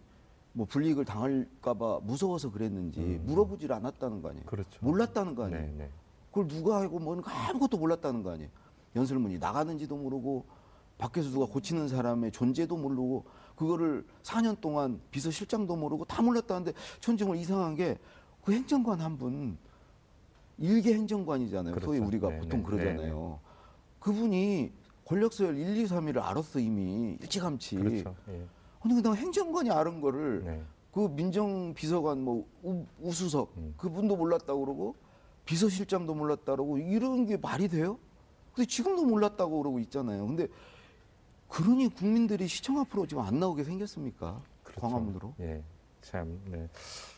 뭐 0.53 0.65
불이익을 0.65 1.05
당할까봐 1.05 2.01
무서워서 2.03 2.51
그랬는지 2.51 2.99
음. 2.99 3.23
물어보질 3.25 3.71
않았다는 3.71 4.21
거 4.21 4.29
아니에요. 4.29 4.45
그렇죠. 4.45 4.77
몰랐다는 4.83 5.35
거 5.35 5.45
아니에요. 5.45 5.61
네, 5.61 5.73
네. 5.77 5.89
그걸 6.29 6.47
누가 6.49 6.81
하고 6.81 6.99
뭔가 6.99 7.31
아무것도 7.49 7.77
몰랐다는 7.77 8.21
거 8.23 8.31
아니에요. 8.31 8.49
연설문이 8.95 9.37
나가는지도 9.39 9.95
모르고 9.97 10.45
밖에서 10.97 11.29
누가 11.29 11.45
고치는 11.45 11.87
사람의 11.87 12.31
존재도 12.31 12.77
모르고 12.77 13.25
그거를 13.55 14.05
4년 14.23 14.59
동안 14.61 14.99
비서실장도 15.11 15.75
모르고 15.75 16.05
다 16.05 16.21
몰랐다는데 16.21 16.73
전 16.99 17.17
정말 17.17 17.37
이상한 17.37 17.75
게 17.75 17.97
그 18.43 18.53
행정관 18.53 18.99
한 18.99 19.17
분 19.17 19.57
일개 20.57 20.93
행정관이잖아요. 20.93 21.73
소위 21.79 21.99
그렇죠. 21.99 22.07
우리가 22.07 22.29
네, 22.29 22.39
보통 22.39 22.59
네, 22.59 22.65
그러잖아요. 22.65 23.39
그분이 23.99 24.71
권력서열 25.05 25.57
1, 25.57 25.77
2, 25.77 25.85
3위를 25.85 26.21
알았어 26.21 26.59
이미 26.59 27.17
일찌감치. 27.21 27.75
그렇죠. 27.77 28.15
예. 28.29 28.45
아니 28.81 28.93
그냥 28.95 29.15
행정관이 29.15 29.71
아는 29.71 30.01
거를 30.01 30.43
네. 30.43 30.63
그 30.91 31.07
민정비서관 31.07 32.21
뭐 32.23 32.47
우, 32.63 32.85
우수석 32.99 33.53
음. 33.57 33.73
그분도 33.77 34.15
몰랐다고 34.15 34.59
그러고 34.65 34.95
비서실장도 35.45 36.13
몰랐다 36.13 36.53
그러고 36.53 36.77
이런 36.77 37.25
게 37.25 37.37
말이 37.37 37.67
돼요? 37.67 37.97
근데 38.53 38.67
지금도 38.67 39.05
몰랐다고 39.05 39.59
그러고 39.61 39.79
있잖아요. 39.79 40.25
근데 40.27 40.47
그러니 41.47 41.89
국민들이 41.89 42.47
시청 42.47 42.79
앞으로 42.79 43.07
지금 43.07 43.23
안 43.23 43.39
나오게 43.39 43.63
생겼습니까? 43.63 44.41
그렇죠. 44.63 44.81
광화문으로. 44.81 45.33
예. 45.41 45.61
참, 46.01 46.39
네. 46.45 46.67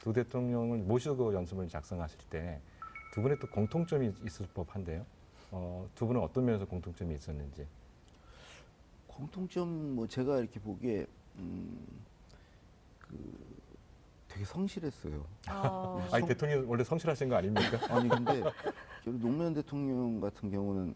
두 0.02 0.12
대통령을 0.12 0.80
모시고 0.80 1.34
연습을 1.34 1.70
작성하실 1.70 2.20
때 2.30 2.60
두 3.14 3.22
분의 3.22 3.38
또 3.40 3.46
공통점이 3.48 4.12
있을 4.26 4.48
법한데요. 4.56 5.06
어, 5.52 5.88
두 5.94 6.08
분은 6.08 6.20
어떤 6.20 6.46
면에서 6.46 6.66
공통점이 6.66 7.14
있었는지. 7.14 7.68
공통점 9.06 9.94
뭐 9.96 10.08
제가 10.08 10.40
이렇게 10.40 10.60
보기에 10.60 11.06
음, 11.36 11.86
그 12.98 13.56
되게 14.30 14.44
성실했어요. 14.46 15.24
아, 15.46 16.08
아니, 16.12 16.26
대통령 16.28 16.68
원래 16.68 16.84
성실하신 16.84 17.30
거 17.30 17.36
아닙니까? 17.36 17.78
아니 17.96 18.10
근데 18.10 18.42
노무현 19.06 19.54
대통령 19.54 20.20
같은 20.20 20.50
경우는 20.50 20.96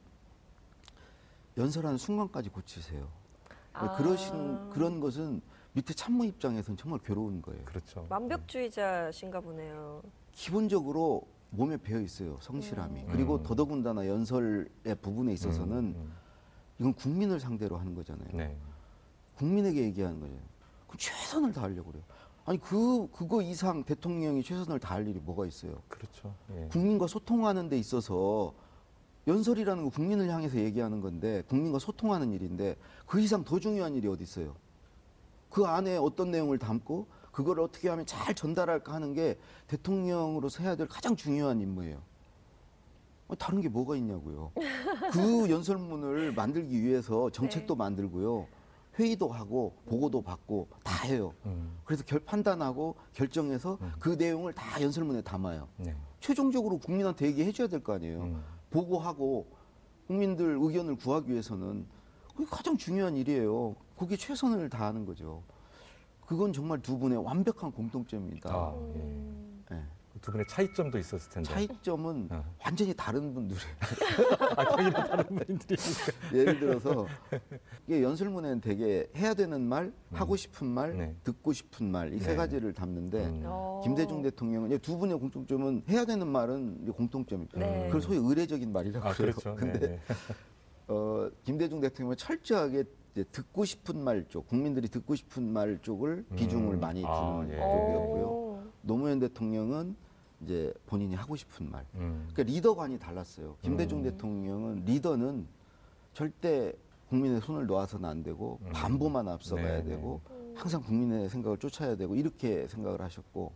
연설하는 1.57 1.97
순간까지 1.97 2.49
고치세요. 2.49 3.07
아. 3.73 3.95
그러신 3.95 4.69
그런 4.69 4.99
것은 4.99 5.41
밑에 5.73 5.93
참모 5.93 6.23
입장에서는 6.23 6.77
정말 6.77 6.99
괴로운 7.03 7.41
거예요. 7.41 7.63
그렇죠. 7.65 8.05
완벽주의자신가 8.09 9.41
보네요. 9.41 10.01
기본적으로 10.31 11.23
몸에 11.49 11.77
배어 11.77 11.99
있어요 11.99 12.37
성실함이. 12.41 13.01
음. 13.01 13.07
그리고 13.11 13.35
음. 13.37 13.43
더더군다나 13.43 14.07
연설의 14.07 14.95
부분에 15.01 15.33
있어서는 15.33 15.77
음, 15.77 15.95
음. 15.95 16.13
이건 16.79 16.93
국민을 16.93 17.39
상대로 17.39 17.77
하는 17.77 17.95
거잖아요. 17.95 18.29
네. 18.33 18.57
국민에게 19.35 19.83
얘기하는 19.83 20.19
거예요. 20.19 20.37
그럼 20.87 20.97
최선을 20.97 21.53
다하려고 21.53 21.91
그래요. 21.91 22.03
아니 22.45 22.59
그 22.59 23.09
그거 23.11 23.41
이상 23.41 23.83
대통령이 23.83 24.41
최선을 24.41 24.79
다할 24.79 25.07
일이 25.07 25.19
뭐가 25.19 25.45
있어요? 25.45 25.81
그렇죠. 25.87 26.33
예. 26.55 26.67
국민과 26.71 27.07
소통하는 27.07 27.67
데 27.69 27.77
있어서 27.77 28.53
연설이라는 29.27 29.83
거 29.83 29.89
국민을 29.89 30.29
향해서 30.29 30.57
얘기하는 30.57 31.01
건데 31.01 31.43
국민과 31.49 31.79
소통하는 31.79 32.31
일인데 32.31 32.77
그 33.05 33.19
이상 33.19 33.43
더 33.43 33.59
중요한 33.59 33.93
일이 33.95 34.07
어디 34.07 34.23
있어요? 34.23 34.55
그 35.49 35.65
안에 35.65 35.97
어떤 35.97 36.31
내용을 36.31 36.57
담고 36.57 37.07
그걸 37.31 37.59
어떻게 37.59 37.89
하면 37.89 38.05
잘 38.05 38.33
전달할까 38.33 38.93
하는 38.93 39.13
게 39.13 39.37
대통령으로서 39.67 40.63
해야 40.63 40.75
될 40.75 40.87
가장 40.87 41.15
중요한 41.15 41.59
임무예요. 41.59 42.01
어, 43.27 43.35
다른 43.35 43.59
게 43.59 43.67
뭐가 43.67 43.97
있냐고요. 43.97 44.51
그 45.11 45.49
연설문을 45.51 46.31
만들기 46.31 46.81
위해서 46.81 47.29
정책도 47.29 47.75
네. 47.75 47.77
만들고요. 47.77 48.47
회의도 48.97 49.27
하고 49.27 49.75
보고도 49.85 50.21
받고 50.21 50.69
다 50.83 51.05
해요. 51.05 51.33
음, 51.45 51.77
그래서 51.83 52.03
결 52.05 52.19
판단하고 52.19 52.95
결정해서 53.13 53.77
음. 53.81 53.91
그 53.99 54.09
내용을 54.09 54.53
다 54.53 54.81
연설문에 54.81 55.21
담아요. 55.21 55.67
네. 55.77 55.93
최종적으로 56.19 56.79
국민한테 56.79 57.27
얘기해 57.27 57.51
줘야 57.51 57.67
될 57.67 57.81
거 57.83 57.93
아니에요. 57.93 58.21
음, 58.21 58.43
보고하고 58.69 59.47
국민들 60.07 60.57
의견을 60.59 60.95
구하기 60.95 61.31
위해서는 61.31 61.85
그게 62.35 62.45
가장 62.49 62.77
중요한 62.77 63.15
일이에요. 63.17 63.75
그게 63.97 64.15
최선을 64.15 64.69
다하는 64.69 65.05
거죠. 65.05 65.43
그건 66.25 66.53
정말 66.53 66.81
두 66.81 66.97
분의 66.97 67.23
완벽한 67.23 67.71
공통점입니다. 67.71 68.49
아, 68.53 68.75
예. 68.95 69.27
음. 70.17 70.21
예. 70.21 70.21
두 70.21 70.31
분의 70.31 70.47
차이점도 70.47 70.97
있었을 70.97 71.29
텐데. 71.31 71.49
차이점은 71.49 72.27
어. 72.31 72.43
완전히 72.63 72.93
다른 72.93 73.33
분들이에요. 73.33 73.67
아, 74.57 74.63
당연히 74.65 74.93
다른 74.93 75.23
분들이니까. 75.25 76.33
예를 76.33 76.59
들어서 76.59 77.07
이게 77.87 78.03
연설문에는 78.03 78.61
되게 78.61 79.09
해야 79.15 79.33
되는 79.33 79.61
말, 79.61 79.93
하고 80.11 80.35
싶은 80.35 80.67
말, 80.67 80.97
네. 80.97 81.15
듣고 81.23 81.53
싶은 81.53 81.89
말 81.89 82.13
이세 82.13 82.31
네. 82.31 82.35
가지를 82.35 82.73
담는데 82.73 83.25
음. 83.25 83.43
어. 83.45 83.81
김대중 83.83 84.21
대통령은 84.21 84.71
이두 84.71 84.97
분의 84.97 85.19
공통점은 85.19 85.83
해야 85.89 86.05
되는 86.05 86.27
말은 86.27 86.91
공통점이죠. 86.91 87.59
네. 87.59 87.85
그걸 87.87 88.01
소위 88.01 88.17
의례적인 88.17 88.71
말이라고 88.71 89.07
아, 89.07 89.13
그래요. 89.13 89.33
그렇죠. 89.33 89.55
근데 89.55 89.79
네, 89.79 89.87
네. 89.87 89.99
어, 90.87 91.29
김대중 91.43 91.81
대통령은 91.81 92.17
철저하게 92.17 92.85
듣고 93.31 93.65
싶은 93.65 93.99
말 93.99 94.25
쪽, 94.29 94.47
국민들이 94.47 94.87
듣고 94.87 95.15
싶은 95.15 95.51
말 95.51 95.79
쪽을 95.81 96.25
음. 96.29 96.35
비중을 96.35 96.77
많이 96.77 97.01
두는 97.01 97.13
아, 97.13 97.43
예. 97.49 97.55
쪽이었고요. 97.57 98.25
오. 98.25 98.63
노무현 98.83 99.19
대통령은 99.19 99.95
이제 100.41 100.73
본인이 100.85 101.15
하고 101.15 101.35
싶은 101.35 101.69
말. 101.69 101.85
음. 101.95 102.27
그러니까 102.31 102.43
리더관이 102.43 102.99
달랐어요. 102.99 103.55
김대중 103.61 103.99
음. 103.99 104.03
대통령은 104.03 104.85
리더는 104.85 105.47
절대 106.13 106.73
국민의 107.09 107.41
손을 107.41 107.65
놓아서는 107.65 108.07
안 108.07 108.23
되고 108.23 108.59
음. 108.61 108.69
반보만 108.73 109.27
앞서가야 109.27 109.77
네, 109.77 109.83
네. 109.83 109.89
되고 109.95 110.21
음. 110.29 110.53
항상 110.55 110.81
국민의 110.83 111.29
생각을 111.29 111.57
쫓아야 111.57 111.95
되고 111.95 112.15
이렇게 112.15 112.67
생각을 112.67 113.01
하셨고 113.01 113.51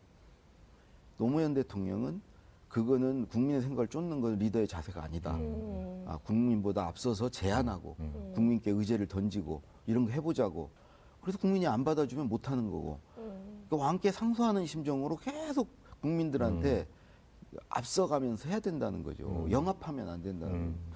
노무현 1.17 1.53
대통령은 1.53 2.21
그거는 2.67 3.27
국민의 3.27 3.61
생각을 3.61 3.87
쫓는 3.89 4.21
건 4.21 4.37
리더의 4.37 4.67
자세가 4.67 5.03
아니다. 5.03 5.35
음. 5.35 6.05
아, 6.07 6.17
국민보다 6.17 6.87
앞서서 6.87 7.29
제안하고 7.29 7.97
음. 7.99 8.31
국민께 8.33 8.71
의제를 8.71 9.07
던지고 9.07 9.61
이런 9.85 10.05
거 10.05 10.11
해보자고. 10.11 10.69
그래서 11.19 11.37
국민이 11.37 11.67
안 11.67 11.83
받아주면 11.83 12.29
못하는 12.29 12.71
거고. 12.71 12.99
음. 13.17 13.65
그러니까 13.67 13.85
왕께 13.87 14.11
상소하는 14.11 14.65
심정으로 14.65 15.17
계속 15.17 15.67
국민들한테 16.01 16.87
앞서가면서 17.69 18.49
해야 18.49 18.59
된다는 18.59 19.03
거죠. 19.03 19.27
음. 19.45 19.51
영합하면 19.51 20.09
안 20.09 20.21
된다는 20.21 20.55
음. 20.55 20.75
거죠. 20.75 20.91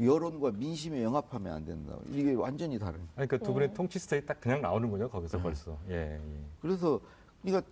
여론과 0.00 0.52
민심에 0.52 1.02
영합하면 1.02 1.52
안 1.52 1.64
된다. 1.64 1.96
이게 2.10 2.34
완전히 2.34 2.78
다른. 2.78 3.00
아니, 3.16 3.28
그러니까 3.28 3.38
두 3.38 3.52
분의 3.52 3.74
통치 3.74 3.98
스타일이 3.98 4.24
딱 4.26 4.40
그냥 4.40 4.60
나오는군요. 4.60 5.08
거기서 5.08 5.36
네. 5.36 5.42
벌써. 5.42 5.78
예, 5.88 6.14
예. 6.14 6.20
그래서 6.60 7.00
그러니까 7.42 7.70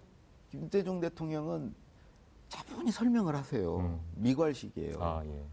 김대중 0.50 1.00
대통령은 1.00 1.75
차분히 2.49 2.90
설명을 2.90 3.34
하세요. 3.34 3.78
음. 3.78 4.00
미괄식이에요. 4.16 4.96
아, 5.00 5.22
예. 5.25 5.44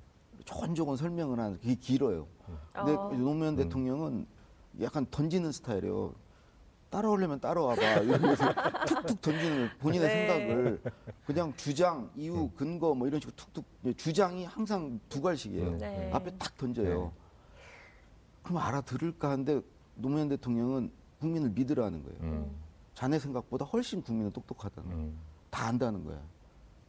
조곤조곤 0.46 0.98
설명을 0.98 1.40
하는 1.40 1.58
그게 1.60 1.76
길어요. 1.76 2.28
근데 2.74 2.92
아. 2.94 3.10
노무현 3.12 3.54
음. 3.54 3.56
대통령은 3.56 4.28
약간 4.82 5.06
던지는 5.10 5.52
스타일이에요. 5.52 6.14
따라오려면 6.90 7.40
따라와봐 7.40 7.82
이러면서 8.00 8.54
툭툭 8.86 9.22
던지는 9.22 9.68
거, 9.68 9.76
본인의 9.80 10.08
네. 10.08 10.28
생각을 10.28 10.82
그냥 11.26 11.54
주장, 11.58 12.00
음. 12.04 12.12
이유, 12.16 12.50
근거 12.56 12.94
뭐 12.94 13.08
이런 13.08 13.20
식으로 13.20 13.36
툭툭 13.36 13.66
주장이 13.98 14.46
항상 14.46 15.00
두 15.10 15.22
갈씩이에요. 15.22 15.68
음. 15.68 15.78
네. 15.78 16.10
앞에 16.14 16.32
딱 16.38 16.56
던져요. 16.58 17.04
네. 17.04 17.12
그럼 18.44 18.58
알아들을까 18.60 19.32
하는데 19.32 19.62
노무현 19.96 20.30
대통령은 20.30 20.92
국민을 21.20 21.50
믿으라는 21.50 22.04
거예요. 22.04 22.20
음. 22.22 22.56
자네 22.94 23.20
생각보다 23.20 23.66
훨씬 23.66 24.02
국민은 24.02 24.32
똑똑하다는 24.32 24.90
거예요. 24.90 25.04
음. 25.04 25.20
다 25.50 25.68
안다는 25.68 26.04
거야. 26.06 26.20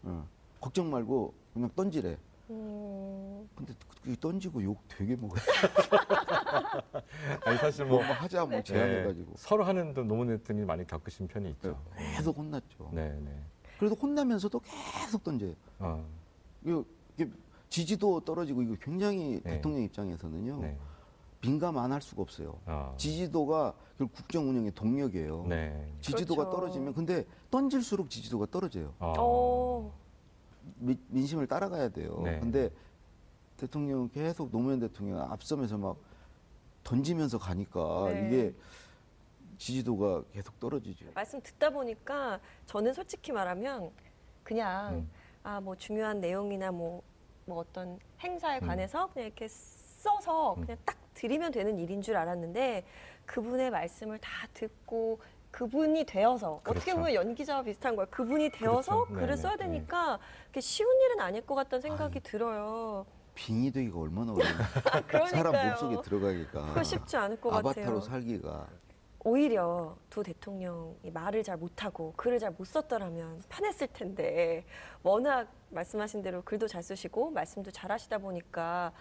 어. 0.04 0.26
걱정 0.60 0.90
말고 0.90 1.34
그냥 1.52 1.70
던지래. 1.74 2.16
음. 2.50 3.48
근데 3.54 3.74
그 4.02 4.16
던지고 4.18 4.62
욕 4.62 4.80
되게 4.88 5.16
먹어요. 5.16 5.40
아니, 7.44 7.58
사실 7.58 7.84
뭐, 7.84 7.98
뭐. 7.98 8.06
뭐 8.06 8.14
하자 8.16 8.44
뭐 8.46 8.58
예, 8.58 8.62
제안해가지고 8.62 9.34
서로 9.36 9.64
하는 9.64 9.92
대통령이 9.92 10.64
많이 10.66 10.86
겪으신 10.86 11.28
편이 11.28 11.50
있죠. 11.50 11.78
계속 12.16 12.38
혼났죠. 12.38 12.90
네, 12.92 13.10
네. 13.20 13.42
그래도 13.78 13.94
혼나면서도 13.94 14.60
계속 14.60 15.22
던져요. 15.22 15.54
어, 15.78 16.04
이거 16.64 16.84
이게 17.16 17.30
지지도 17.68 18.20
떨어지고 18.20 18.62
이거 18.62 18.74
굉장히 18.80 19.40
네. 19.44 19.56
대통령 19.56 19.82
입장에서는요 19.82 20.60
네. 20.60 20.76
민감 21.40 21.78
안 21.78 21.92
할 21.92 22.00
수가 22.00 22.22
없어요. 22.22 22.58
어. 22.66 22.94
지지도가 22.96 23.74
결국 23.96 24.14
국정 24.14 24.48
운영의 24.48 24.72
동력이에요. 24.74 25.46
네. 25.48 25.92
지지도가 26.00 26.44
그렇죠. 26.46 26.56
떨어지면 26.56 26.94
근데 26.94 27.24
던질수록 27.50 28.10
지지도가 28.10 28.46
떨어져요. 28.50 28.94
어. 28.98 29.92
어. 30.68 30.74
미- 30.78 30.98
민심을 31.08 31.46
따라가야 31.46 31.88
돼요. 31.90 32.20
네. 32.24 32.38
근데 32.40 32.70
대통령 33.56 34.08
계속 34.10 34.50
노무현 34.50 34.78
대통령 34.80 35.20
앞서면서 35.30 35.76
막 35.78 35.96
던지면서 36.84 37.38
가니까 37.38 38.08
네. 38.12 38.26
이게 38.26 38.54
지지도가 39.58 40.22
계속 40.32 40.58
떨어지죠. 40.60 41.06
말씀 41.14 41.40
듣다 41.42 41.70
보니까 41.70 42.38
저는 42.66 42.92
솔직히 42.94 43.32
말하면 43.32 43.90
그냥 44.44 44.94
음. 44.94 45.10
아뭐 45.42 45.76
중요한 45.76 46.20
내용이나 46.20 46.70
뭐, 46.70 47.02
뭐 47.44 47.58
어떤 47.58 47.98
행사에 48.20 48.60
음. 48.62 48.66
관해서 48.68 49.08
그냥 49.12 49.26
이렇게 49.26 49.48
써서 49.48 50.54
음. 50.54 50.60
그냥 50.62 50.78
딱 50.84 50.96
드리면 51.14 51.50
되는 51.50 51.78
일인 51.78 52.00
줄 52.00 52.16
알았는데 52.16 52.84
그분의 53.26 53.70
말씀을 53.70 54.18
다 54.18 54.46
듣고 54.54 55.18
그분이 55.50 56.04
되어서 56.04 56.54
어떻게 56.56 56.80
그렇죠. 56.80 56.96
보면 56.96 57.14
연기자와 57.14 57.62
비슷한 57.62 57.96
거예요. 57.96 58.06
그분이 58.10 58.50
되어서 58.50 59.04
그렇죠. 59.04 59.14
글을 59.14 59.26
네네, 59.28 59.36
써야 59.36 59.56
네. 59.56 59.64
되니까 59.64 60.18
그게 60.46 60.60
쉬운 60.60 60.88
일은 61.02 61.20
아닐 61.20 61.44
것 61.44 61.54
같다는 61.54 61.80
생각이 61.80 62.20
들어요. 62.20 63.06
빙의 63.34 63.70
되기가 63.70 63.98
얼마나 63.98 64.32
어려운데. 64.32 64.64
사람 65.30 65.68
몸속에 65.68 66.02
들어가기가 66.02 66.66
그거 66.68 66.82
쉽지 66.82 67.16
않을 67.16 67.40
것 67.40 67.50
아바타로 67.54 67.84
같아요. 67.86 68.00
살기가 68.00 68.66
오히려 69.24 69.96
두 70.10 70.22
대통령이 70.22 71.10
말을 71.12 71.42
잘 71.42 71.56
못하고 71.56 72.14
글을 72.16 72.38
잘 72.38 72.52
못 72.56 72.64
썼더라면 72.66 73.42
편했을 73.48 73.88
텐데 73.88 74.64
워낙 75.02 75.48
말씀하신 75.70 76.22
대로 76.22 76.42
글도 76.42 76.66
잘 76.68 76.82
쓰시고 76.82 77.30
말씀도 77.30 77.70
잘 77.70 77.90
하시다 77.92 78.18
보니까 78.18 78.92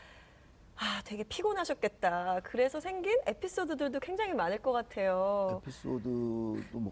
아 0.80 1.02
되게 1.04 1.24
피곤하셨겠다. 1.24 2.42
그래서 2.44 2.80
생긴 2.80 3.18
에피소드들도 3.26 4.00
굉장히 4.00 4.34
많을 4.34 4.60
것 4.62 4.72
같아요. 4.72 5.60
에피소드도 5.64 6.58
뭐 6.74 6.92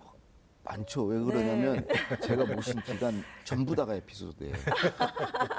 많죠. 0.63 1.03
왜 1.05 1.19
그러냐면 1.23 1.85
제가 2.23 2.45
모신 2.45 2.81
기간 2.81 3.23
전부 3.43 3.75
다가 3.75 3.93
에피소드예요. 3.95 4.53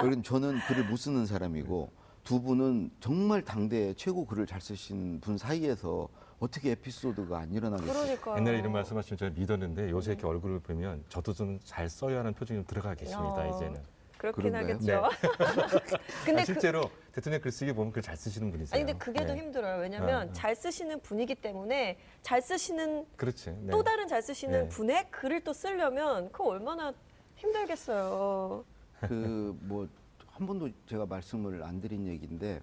그럼 0.00 0.22
저는 0.22 0.58
글을 0.66 0.84
못 0.86 0.96
쓰는 0.96 1.26
사람이고 1.26 1.90
두 2.24 2.42
분은 2.42 2.90
정말 2.98 3.42
당대 3.42 3.94
최고 3.94 4.26
글을 4.26 4.46
잘 4.46 4.60
쓰신 4.60 5.20
분 5.20 5.38
사이에서 5.38 6.08
어떻게 6.40 6.72
에피소드가 6.72 7.38
안 7.38 7.52
일어나겠어요? 7.52 7.92
그러니까 8.02 8.36
옛날에 8.36 8.58
이런 8.58 8.72
말씀하시면 8.72 9.16
저는 9.16 9.34
믿었는데 9.34 9.90
요새 9.90 10.12
이렇게 10.12 10.26
얼굴을 10.26 10.58
보면 10.58 11.04
저도 11.08 11.32
좀 11.32 11.60
잘 11.64 11.88
써야 11.88 12.18
하는 12.18 12.34
표정이 12.34 12.58
좀 12.58 12.66
들어가 12.66 12.94
계십니다. 12.94 13.48
야. 13.48 13.54
이제는. 13.56 13.80
그렇긴 14.18 14.52
그런가요? 14.52 14.74
하겠죠. 14.74 15.08
근데 16.24 16.42
아, 16.42 16.44
그, 16.44 16.52
실제로 16.52 16.90
대통령 17.12 17.40
글쓰기 17.40 17.72
보면 17.72 17.92
글 17.92 18.02
잘 18.02 18.16
쓰시는 18.16 18.50
분이세요. 18.50 18.74
아니 18.80 18.84
근데 18.84 18.98
그게 18.98 19.26
더 19.26 19.34
네. 19.34 19.40
힘들어요. 19.40 19.80
왜냐하면 19.80 20.14
아, 20.28 20.30
아. 20.30 20.32
잘 20.32 20.54
쓰시는 20.56 21.00
분이기 21.00 21.34
때문에 21.34 21.98
잘 22.22 22.40
쓰시는 22.42 23.06
그렇지. 23.16 23.50
네. 23.50 23.70
또 23.70 23.82
다른 23.82 24.06
잘 24.08 24.22
쓰시는 24.22 24.62
네. 24.64 24.68
분의 24.68 25.10
글을 25.10 25.42
또 25.44 25.52
쓰려면 25.52 26.30
그거 26.32 26.48
얼마나 26.50 26.92
힘들겠어요. 27.36 28.64
그 29.00 29.56
뭐 29.62 29.88
한 30.36 30.46
번도 30.46 30.68
제가 30.86 31.06
말씀을 31.06 31.62
안 31.62 31.80
드린 31.80 32.06
얘기인데 32.06 32.60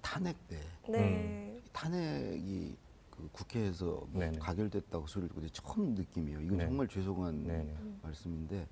탄핵 0.00 0.36
때 0.46 0.60
네. 0.88 1.60
탄핵이 1.72 2.76
그 3.10 3.28
국회에서 3.32 4.06
뭐. 4.10 4.30
가결됐다고 4.38 5.08
소리를 5.08 5.34
듣고 5.34 5.48
처음 5.48 5.94
느낌이에요. 5.96 6.40
이건 6.40 6.58
네. 6.58 6.66
정말 6.66 6.86
죄송한 6.86 7.44
네네. 7.44 7.76
말씀인데 8.02 8.64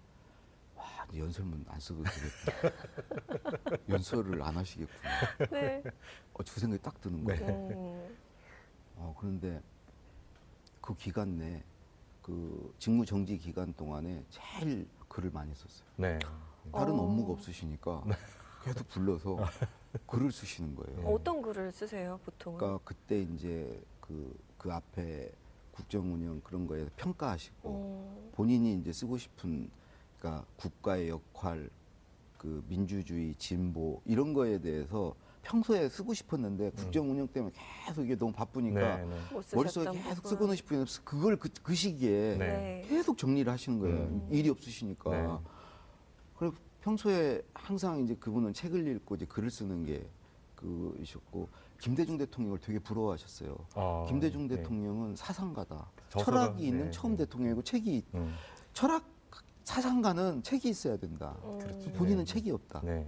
와 0.99 1.07
이제 1.11 1.20
연설문 1.20 1.64
안 1.68 1.81
써도 1.81 2.03
되겠다. 2.05 3.77
연설을 3.88 4.42
안 4.42 4.57
하시겠구나. 4.57 5.11
네. 5.51 5.83
어, 6.33 6.38
그 6.38 6.61
생각이 6.61 6.83
딱 6.83 7.01
드는 7.01 7.25
거예요. 7.25 7.46
음. 7.46 8.16
어, 8.96 9.14
그런데 9.18 9.61
그 10.81 10.94
기간 10.96 11.38
내 11.38 11.62
그 12.27 12.75
직무 12.81 13.07
정지 13.07 13.38
기간 13.38 13.72
동안에 13.75 14.25
제일 14.31 14.88
글을 15.07 15.31
많이 15.31 15.55
썼어요. 15.55 15.87
네. 15.94 16.18
다른 16.72 16.94
어. 16.94 17.05
업무가 17.05 17.35
없으시니까 17.35 18.03
계속 18.64 18.88
불러서 18.88 19.38
글을 20.09 20.33
쓰시는 20.33 20.75
거예요. 20.75 21.07
어떤 21.07 21.40
글을 21.40 21.70
쓰세요, 21.70 22.18
보통은? 22.25 22.59
그러니까 22.59 22.83
그때 22.85 23.20
이제 23.20 23.81
그, 24.01 24.37
그 24.59 24.72
앞에 24.72 25.31
국정 25.70 26.12
운영 26.12 26.40
그런 26.40 26.66
거에 26.66 26.88
평가하시고 26.96 27.68
음. 27.70 28.31
본인이 28.33 28.75
이제 28.75 28.92
쓰고 28.92 29.18
싶은 29.18 29.70
그러니까 30.18 30.44
국가의 30.57 31.09
역할, 31.09 31.68
그 32.38 32.64
민주주의, 32.68 33.35
진보 33.38 34.00
이런 34.05 34.33
거에 34.33 34.59
대해서 34.59 35.14
평소에 35.42 35.88
쓰고 35.88 36.12
싶었는데 36.12 36.70
국정 36.70 37.11
운영 37.11 37.29
때문에 37.29 37.55
계속 37.87 38.05
이게 38.05 38.16
너무 38.16 38.33
바쁘니까 38.33 38.96
네, 38.96 39.05
네. 39.05 39.16
못 39.33 39.44
머릿속에 39.55 39.90
계속. 39.92 40.26
쓰고는 40.26 40.57
싶은데 40.57 40.90
그걸 41.05 41.37
그, 41.37 41.48
그 41.62 41.74
시기에 41.74 42.37
네. 42.37 42.37
네. 42.37 42.85
계속 42.88 43.16
정리를 43.16 43.50
하시는 43.50 43.79
거예요. 43.79 43.96
음. 43.96 44.29
일이 44.31 44.48
없으시니까. 44.48 45.11
네. 45.11 45.38
그리고 46.37 46.57
평소에 46.81 47.42
항상 47.55 48.02
이제 48.02 48.16
그분은 48.16 48.55
책을 48.55 48.87
읽고 48.88 49.14
이제 49.14 49.26
글을 49.26 49.50
쓰는 49.50 49.85
게 49.85 50.05
그이셨고 50.57 51.48
김대중 51.79 52.18
대통령을 52.18 52.59
되게 52.59 52.79
부러워하셨어요. 52.81 53.57
어, 53.74 54.07
김대중 54.09 54.48
네. 54.48 54.57
대통령은 54.57 55.14
사상가다. 55.14 55.90
저서가, 56.09 56.24
철학이 56.24 56.66
있는 56.66 56.87
네, 56.87 56.90
처음 56.90 57.12
네. 57.12 57.24
대통령이고 57.24 57.62
책이 57.62 58.05
음. 58.14 58.35
철학 58.72 59.05
사상가는 59.66 60.44
책이 60.44 60.68
있어야 60.68 60.96
된다. 60.96 61.37
음. 61.44 61.59
그렇지. 61.59 61.92
본인은 61.92 62.24
네. 62.24 62.33
책이 62.33 62.50
없다. 62.52 62.81
네. 62.85 63.05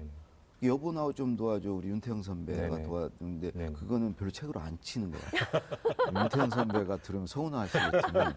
여보 0.65 0.91
나와 0.91 1.13
좀 1.13 1.37
도와줘 1.37 1.73
우리 1.73 1.89
윤태영 1.89 2.21
선배가 2.21 2.69
네네. 2.69 2.83
도와주는데 2.83 3.51
네네. 3.53 3.73
그거는 3.75 4.13
별로 4.17 4.29
책으로 4.33 4.59
안 4.59 4.77
치는 4.81 5.13
거야. 5.13 5.23
윤태영 6.25 6.51
선배가 6.51 6.97
들으면 6.97 7.29
서운하시겠지만 7.29 8.35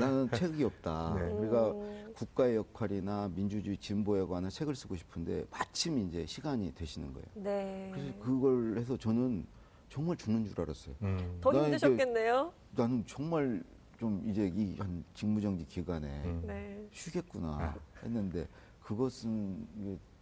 나는 0.00 0.28
책이 0.32 0.64
없다. 0.64 1.14
네. 1.16 1.30
우리가 1.30 1.70
음. 1.70 2.12
국가의 2.16 2.56
역할이나 2.56 3.30
민주주의 3.32 3.76
진보에 3.78 4.24
관한 4.24 4.50
책을 4.50 4.74
쓰고 4.74 4.96
싶은데 4.96 5.44
마침 5.48 5.98
이제 5.98 6.26
시간이 6.26 6.74
되시는 6.74 7.12
거예요. 7.12 7.26
네. 7.34 7.92
그래서 7.94 8.18
그걸 8.18 8.78
해서 8.78 8.96
저는 8.96 9.46
정말 9.88 10.16
죽는 10.16 10.48
줄 10.48 10.60
알았어요. 10.60 10.96
음. 11.02 11.38
더 11.40 11.52
힘드셨겠네요. 11.52 12.52
나는 12.72 13.04
정말 13.06 13.62
좀 14.02 14.20
이제 14.28 14.50
이 14.52 14.74
한 14.80 15.04
직무정지 15.14 15.64
기간에 15.64 16.24
음. 16.24 16.42
네. 16.44 16.88
쉬겠구나 16.90 17.48
아. 17.48 17.74
했는데 18.02 18.48
그것은 18.82 19.64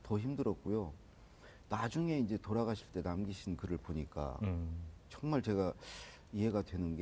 더 0.02 0.18
힘들었고요. 0.18 0.92
나중에 1.70 2.18
이제 2.18 2.36
돌아가실 2.36 2.86
때 2.92 3.00
남기신 3.00 3.56
글을 3.56 3.78
보니까 3.78 4.38
음. 4.42 4.68
정말 5.08 5.40
제가 5.40 5.72
이해가 6.34 6.60
되는 6.60 6.94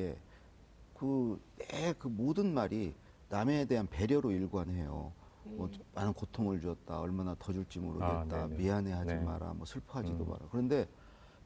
게그내그 0.94 2.06
모든 2.06 2.54
말이 2.54 2.94
남에 3.28 3.64
대한 3.64 3.88
배려로 3.88 4.30
일관해요. 4.30 5.10
뭐 5.42 5.68
많은 5.96 6.12
고통을 6.12 6.60
주었다. 6.60 7.00
얼마나 7.00 7.34
더 7.40 7.52
줄지 7.52 7.80
모르겠다. 7.80 8.20
아, 8.20 8.24
네네. 8.46 8.56
미안해하지 8.56 9.14
네. 9.14 9.20
마라. 9.24 9.52
뭐 9.54 9.66
슬퍼하지도 9.66 10.24
음. 10.24 10.30
마라. 10.30 10.46
그런데 10.52 10.86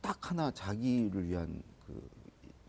딱 0.03 0.31
하나 0.31 0.51
자기를 0.51 1.27
위한 1.27 1.63
그 1.87 2.07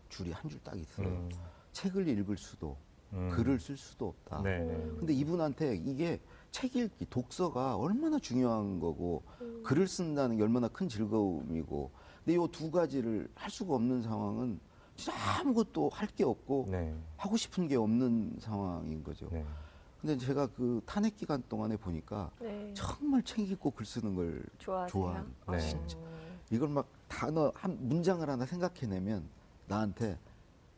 줄이 0.08 0.32
한 0.32 0.48
줄 0.48 0.58
딱 0.64 0.78
있어요. 0.78 1.28
음. 1.74 1.90
책을 1.90 2.08
읽을 2.08 2.36
수도 2.36 2.76
음. 3.12 3.30
글을 3.30 3.58
쓸 3.60 3.76
수도 3.76 4.08
없다. 4.08 4.42
네, 4.42 4.60
네. 4.60 4.74
근데 4.98 5.12
이분한테 5.12 5.76
이게 5.76 6.20
책 6.52 6.76
읽기, 6.76 7.06
독서가 7.10 7.76
얼마나 7.76 8.18
중요한 8.18 8.78
거고 8.78 9.22
글을 9.64 9.88
쓴다는 9.88 10.36
게 10.36 10.42
얼마나 10.42 10.68
큰 10.68 10.88
즐거움이고 10.88 11.90
근데 12.24 12.34
이 12.42 12.48
두 12.50 12.70
가지를 12.70 13.28
할 13.34 13.50
수가 13.50 13.74
없는 13.74 14.02
상황은 14.02 14.58
진짜 14.96 15.12
아무것도 15.40 15.88
할 15.90 16.08
게 16.14 16.22
없고 16.24 16.68
네. 16.70 16.94
하고 17.16 17.36
싶은 17.36 17.66
게 17.66 17.74
없는 17.76 18.36
상황인 18.40 19.02
거죠. 19.02 19.28
네. 19.32 19.44
근데 20.00 20.16
제가 20.18 20.46
그 20.48 20.80
탄핵 20.86 21.16
기간 21.16 21.42
동안에 21.48 21.76
보니까 21.76 22.30
네. 22.40 22.72
정말 22.74 23.22
책 23.22 23.50
읽고 23.50 23.70
글 23.72 23.84
쓰는 23.86 24.14
걸? 24.14 24.44
좋아한 24.58 25.32
네. 25.50 25.58
진짜 25.58 25.96
어. 25.98 26.14
이걸 26.50 26.68
막 26.68 26.86
단어 27.08 27.50
한 27.54 27.76
문장을 27.80 28.28
하나 28.28 28.44
생각해내면 28.46 29.24
나한테 29.66 30.18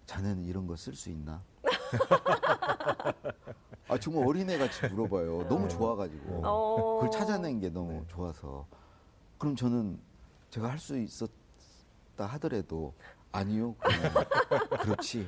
자네는 0.07 0.45
이런 0.45 0.67
거 0.67 0.75
쓸 0.77 0.95
수 0.95 1.11
있나? 1.11 1.43
아 3.89 3.99
정말 3.99 4.27
어린애 4.27 4.59
같이 4.59 4.87
물어봐요. 4.89 5.49
너무 5.49 5.69
좋아가지고 5.69 6.43
어. 6.45 6.95
그걸 6.99 7.11
찾아낸 7.11 7.61
게 7.61 7.69
너무 7.71 8.05
좋아서 8.09 8.67
그럼 9.39 9.55
저는 9.55 9.99
제가 10.51 10.69
할 10.71 10.79
수 10.79 10.97
있었다 10.99 11.35
하더라도 12.17 12.95
아니요. 13.33 13.75
그렇지. 14.81 15.27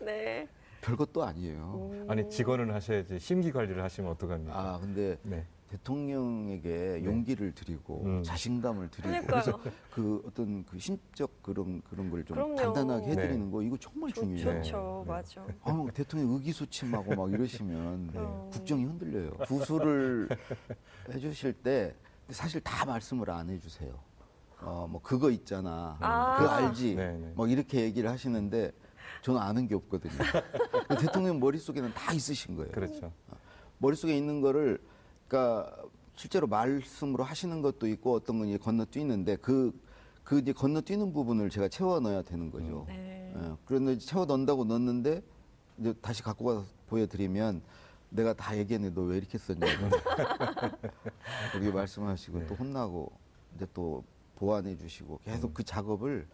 네. 0.00 0.48
별것도 0.80 1.22
아니에요. 1.24 2.06
아니 2.08 2.28
직원을 2.30 2.72
하셔야지 2.74 3.18
심기 3.18 3.52
관리를 3.52 3.82
하시면 3.82 4.10
어떡합니까? 4.12 4.58
아 4.58 4.78
근데 4.78 5.18
네. 5.22 5.46
대통령에게 5.70 7.02
용기를 7.04 7.52
드리고 7.52 8.02
음. 8.04 8.22
자신감을 8.22 8.90
드리고 8.90 9.08
그러니까요. 9.08 9.42
그래서 9.42 9.60
그 9.90 10.22
어떤 10.26 10.64
그 10.64 10.78
심적 10.78 11.42
그런 11.42 11.80
그런 11.88 12.10
걸 12.10 12.24
좀 12.24 12.34
그럼요. 12.36 12.56
단단하게 12.56 13.06
해드리는 13.12 13.44
네. 13.46 13.50
거 13.50 13.62
이거 13.62 13.76
정말 13.78 14.12
좋- 14.12 14.22
중요해요. 14.22 14.62
좋죠, 14.62 15.02
네. 15.06 15.12
맞아. 15.12 15.46
아, 15.62 15.86
대통령 15.94 16.32
의기소침하고 16.34 17.14
막 17.14 17.32
이러시면 17.32 18.10
네. 18.12 18.20
국정이 18.52 18.84
흔들려요. 18.84 19.30
구술을 19.46 20.28
해주실 21.12 21.52
때 21.54 21.94
사실 22.30 22.60
다 22.60 22.84
말씀을 22.84 23.30
안 23.30 23.48
해주세요. 23.48 23.92
어, 24.62 24.86
뭐 24.90 25.00
그거 25.00 25.30
있잖아, 25.30 25.96
아. 26.00 26.36
그거 26.36 26.50
알지, 26.50 26.94
네, 26.94 27.12
네. 27.16 27.32
뭐 27.34 27.46
이렇게 27.46 27.80
얘기를 27.80 28.10
하시는데 28.10 28.72
저는 29.22 29.40
아는 29.40 29.66
게 29.66 29.74
없거든요. 29.74 30.12
대통령 31.00 31.40
머릿 31.40 31.62
속에는 31.62 31.94
다 31.94 32.12
있으신 32.12 32.56
거예요. 32.56 32.70
그렇죠. 32.72 33.10
머릿속에 33.78 34.14
있는 34.16 34.42
거를 34.42 34.78
그러니까 35.34 35.76
실제로 36.16 36.48
말씀으로 36.48 37.22
하시는 37.22 37.62
것도 37.62 37.86
있고 37.86 38.14
어떤 38.14 38.40
건 38.40 38.48
이제 38.48 38.58
건너뛰는데 38.58 39.36
그, 39.36 39.72
그 40.24 40.40
이제 40.40 40.52
건너뛰는 40.52 41.12
부분을 41.12 41.48
제가 41.50 41.68
채워 41.68 42.00
넣어야 42.00 42.22
되는 42.22 42.50
거죠. 42.50 42.84
네. 42.88 43.32
예, 43.36 43.52
그런데 43.64 43.96
채워 43.98 44.26
넣는다고 44.26 44.64
넣었는데 44.64 45.22
이제 45.78 45.94
다시 46.02 46.22
갖고 46.24 46.44
가서 46.44 46.64
보여드리면 46.88 47.62
내가 48.10 48.34
다 48.34 48.58
얘기했는데 48.58 48.92
너 49.00 49.06
왜 49.06 49.18
이렇게 49.18 49.38
썼냐고 49.38 49.70
그렇게 51.52 51.70
말씀하시고 51.70 52.38
네. 52.40 52.46
또 52.48 52.54
혼나고 52.56 53.12
이제 53.54 53.66
또 53.72 54.02
보완해 54.34 54.76
주시고 54.76 55.20
계속 55.24 55.54
그 55.54 55.62
작업을 55.62 56.26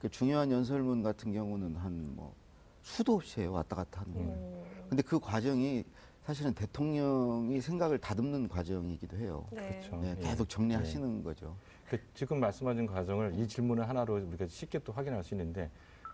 그 0.00 0.08
중요한 0.10 0.50
연설문 0.52 1.02
같은 1.02 1.32
경우는 1.32 1.76
한 1.76 2.12
뭐 2.14 2.34
수도 2.82 3.14
없이 3.16 3.40
해요 3.40 3.52
왔다 3.52 3.76
갔다 3.76 4.00
하는 4.02 4.14
거예요. 4.14 4.28
음. 4.30 4.64
근데 4.88 5.02
그 5.02 5.18
과정이 5.18 5.84
사실은 6.28 6.52
대통령이 6.52 7.58
생각을 7.58 7.96
다듬는 7.96 8.48
과정이기도 8.48 9.16
해요. 9.16 9.46
네. 9.50 9.66
그렇죠. 9.66 9.96
네, 9.96 10.14
예. 10.18 10.22
계속 10.22 10.46
정리하시는 10.46 11.22
거죠. 11.24 11.56
그 11.88 11.98
지금 12.12 12.38
말씀하신 12.38 12.86
과정을 12.86 13.32
이 13.38 13.48
질문을 13.48 13.88
하나로 13.88 14.16
우리가 14.16 14.46
쉽게 14.46 14.78
또 14.80 14.92
확인할 14.92 15.24
수 15.24 15.32
있는데 15.32 15.70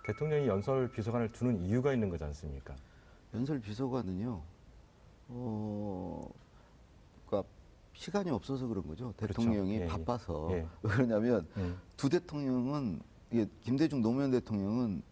대통령이 0.06 0.46
연설 0.46 0.88
비서관을 0.92 1.32
두는 1.32 1.64
이유가 1.64 1.92
있는 1.92 2.10
거지 2.10 2.22
않습니까? 2.22 2.76
연설 3.34 3.58
비서관은요, 3.58 4.40
어, 5.30 6.30
그러니까 7.26 7.50
시간이 7.94 8.30
없어서 8.30 8.68
그런 8.68 8.86
거죠. 8.86 9.12
그렇죠. 9.16 9.42
대통령이 9.42 9.78
예, 9.78 9.80
예. 9.80 9.86
바빠서 9.88 10.48
예. 10.52 10.64
왜 10.82 10.90
그러냐면 10.90 11.44
음. 11.56 11.76
두 11.96 12.08
대통령은 12.08 13.00
이게 13.32 13.48
김대중 13.62 14.00
노무현 14.00 14.30
대통령은 14.30 15.02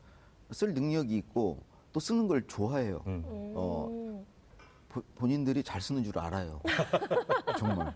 쓸 0.52 0.72
능력이 0.74 1.16
있고 1.16 1.58
또 1.92 1.98
쓰는 1.98 2.28
걸 2.28 2.46
좋아해요. 2.46 3.02
음. 3.08 3.24
음. 3.26 3.52
어. 3.56 4.01
보- 4.92 5.02
본인들이 5.16 5.62
잘 5.62 5.80
쓰는 5.80 6.04
줄 6.04 6.18
알아요. 6.18 6.60
정말. 7.58 7.94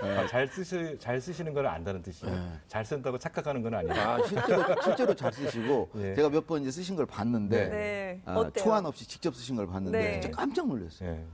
아, 0.00 0.26
잘 0.26 0.48
쓰시 0.48 0.96
잘 0.98 1.20
쓰시는 1.20 1.52
걸 1.52 1.66
안다는 1.66 2.02
뜻이에요. 2.02 2.34
네. 2.34 2.52
잘 2.66 2.84
쓴다고 2.84 3.18
착각하는 3.18 3.62
건 3.62 3.74
아니에요. 3.74 3.94
아, 3.94 4.18
실제로, 4.26 4.64
실제로 4.82 5.14
잘 5.14 5.32
쓰시고 5.32 5.90
예. 5.96 6.14
제가 6.16 6.30
몇 6.30 6.46
번 6.46 6.62
이제 6.62 6.70
쓰신 6.70 6.96
걸 6.96 7.06
봤는데 7.06 7.68
네. 7.68 8.22
아, 8.24 8.36
어때요? 8.36 8.64
초안 8.64 8.86
없이 8.86 9.06
직접 9.06 9.34
쓰신 9.34 9.56
걸 9.56 9.66
봤는데 9.66 9.98
네. 9.98 10.20
진짜 10.20 10.36
깜짝 10.36 10.66
놀랐어요. 10.66 11.10
예. 11.10 11.24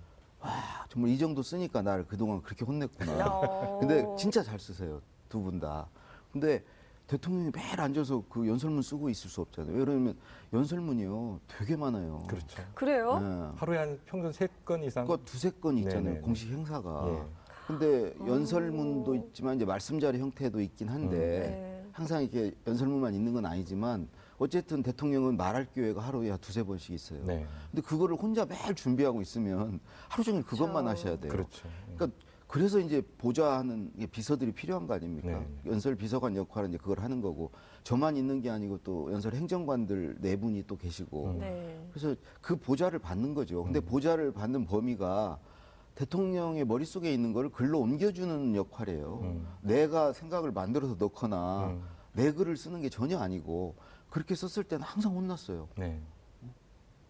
아, 0.40 0.84
정말 0.88 1.10
이 1.12 1.18
정도 1.18 1.42
쓰니까 1.42 1.82
나를 1.82 2.04
그동안 2.06 2.42
그렇게 2.42 2.64
혼냈구나. 2.64 3.26
어. 3.28 3.78
근데 3.80 4.04
진짜 4.18 4.42
잘 4.42 4.58
쓰세요. 4.58 5.00
두 5.28 5.40
분 5.40 5.60
다. 5.60 5.86
근데 6.32 6.64
대통령이 7.14 7.50
매일 7.52 7.80
앉아서 7.80 8.22
그 8.28 8.46
연설문 8.46 8.82
쓰고 8.82 9.10
있을 9.10 9.28
수 9.28 9.40
없잖아요. 9.40 9.74
왜냐면 9.76 10.16
연설문이요. 10.52 11.40
되게 11.48 11.74
많아요. 11.76 12.22
그렇죠. 12.28 12.62
그래요? 12.72 13.18
네. 13.18 13.58
하루에 13.58 13.78
한 13.78 13.98
평균 14.06 14.30
세 14.32 14.46
건 14.64 14.84
이상. 14.84 15.04
그거 15.06 15.18
두세 15.24 15.50
건 15.50 15.76
있잖아요. 15.78 16.02
네네네. 16.04 16.20
공식 16.20 16.50
행사가. 16.50 17.08
예. 17.08 17.22
근데 17.66 18.14
연설문도 18.24 19.16
있지만 19.16 19.56
이제 19.56 19.64
말씀자리 19.64 20.20
형태도 20.20 20.60
있긴 20.60 20.88
한데 20.88 21.18
네. 21.18 21.88
항상 21.92 22.22
이렇게 22.22 22.54
연설문만 22.66 23.12
있는 23.14 23.32
건 23.32 23.44
아니지만 23.44 24.08
어쨌든 24.38 24.80
대통령은 24.82 25.36
말할 25.36 25.66
기회가 25.72 26.00
하루에 26.00 26.30
한 26.30 26.38
두세 26.40 26.62
번씩 26.62 26.94
있어요. 26.94 27.24
네. 27.24 27.44
근데 27.72 27.82
그거를 27.82 28.16
혼자 28.16 28.44
매일 28.46 28.74
준비하고 28.76 29.20
있으면 29.20 29.80
하루 30.08 30.22
종일 30.22 30.44
그것만 30.44 30.84
그렇죠. 30.84 30.88
하셔야 30.90 31.16
돼요. 31.18 31.32
그렇죠. 31.32 31.68
그러니까 31.96 32.16
그래서 32.50 32.80
이제 32.80 33.00
보좌하는 33.16 33.92
게 33.96 34.06
비서들이 34.06 34.50
필요한 34.50 34.88
거 34.88 34.94
아닙니까? 34.94 35.28
네. 35.28 35.48
연설 35.66 35.94
비서관 35.94 36.34
역할은 36.34 36.70
이제 36.70 36.78
그걸 36.78 36.98
하는 36.98 37.20
거고 37.20 37.52
저만 37.84 38.16
있는 38.16 38.40
게 38.40 38.50
아니고 38.50 38.78
또 38.82 39.12
연설 39.12 39.34
행정관들 39.34 40.16
네 40.18 40.34
분이 40.34 40.64
또 40.66 40.76
계시고 40.76 41.26
음. 41.26 41.38
네. 41.38 41.88
그래서 41.92 42.16
그 42.40 42.56
보좌를 42.56 42.98
받는 42.98 43.34
거죠. 43.34 43.62
근데 43.62 43.78
보좌를 43.78 44.32
받는 44.32 44.64
범위가 44.64 45.38
대통령의 45.94 46.64
머릿속에 46.64 47.14
있는 47.14 47.32
걸 47.32 47.50
글로 47.50 47.78
옮겨주는 47.78 48.56
역할이에요. 48.56 49.20
음. 49.22 49.46
내가 49.60 50.12
생각을 50.12 50.50
만들어서 50.50 50.96
넣거나 50.98 51.68
음. 51.68 51.82
내 52.14 52.32
글을 52.32 52.56
쓰는 52.56 52.80
게 52.80 52.88
전혀 52.88 53.20
아니고 53.20 53.76
그렇게 54.08 54.34
썼을 54.34 54.64
때는 54.64 54.82
항상 54.82 55.14
혼났어요. 55.14 55.68
네. 55.76 56.00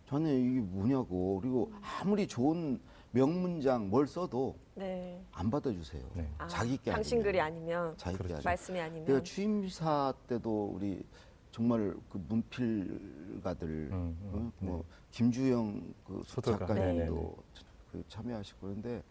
저는 0.05 0.39
이게 0.39 0.61
뭐냐고 0.61 1.39
그리고 1.41 1.73
아무리 1.81 2.27
좋은 2.27 2.79
명문장 3.13 3.91
뭘 3.91 4.07
써도 4.07 4.57
네. 4.75 5.21
안 5.33 5.51
받아주세요. 5.51 6.03
네. 6.15 6.29
아, 6.39 6.47
자기 6.47 6.77
게 6.79 6.91
당신 6.93 7.17
아니면. 7.19 7.25
글이 7.25 7.41
아니면 7.41 7.95
자기 7.97 8.17
게 8.19 8.25
그렇죠. 8.25 8.43
말씀이 8.45 8.81
아니면 8.81 9.05
내가 9.05 9.23
취임사 9.23 10.15
때도 10.29 10.73
우리 10.75 11.03
정말 11.51 11.95
그 12.09 12.19
문필가들 12.29 13.69
음, 13.93 14.17
음, 14.23 14.33
어? 14.33 14.53
뭐 14.65 14.85
김주영 15.11 15.95
그. 16.05 16.23
작가님도 16.27 17.37
그 17.91 18.05
참여하시고 18.09 18.59
그런데 18.61 19.03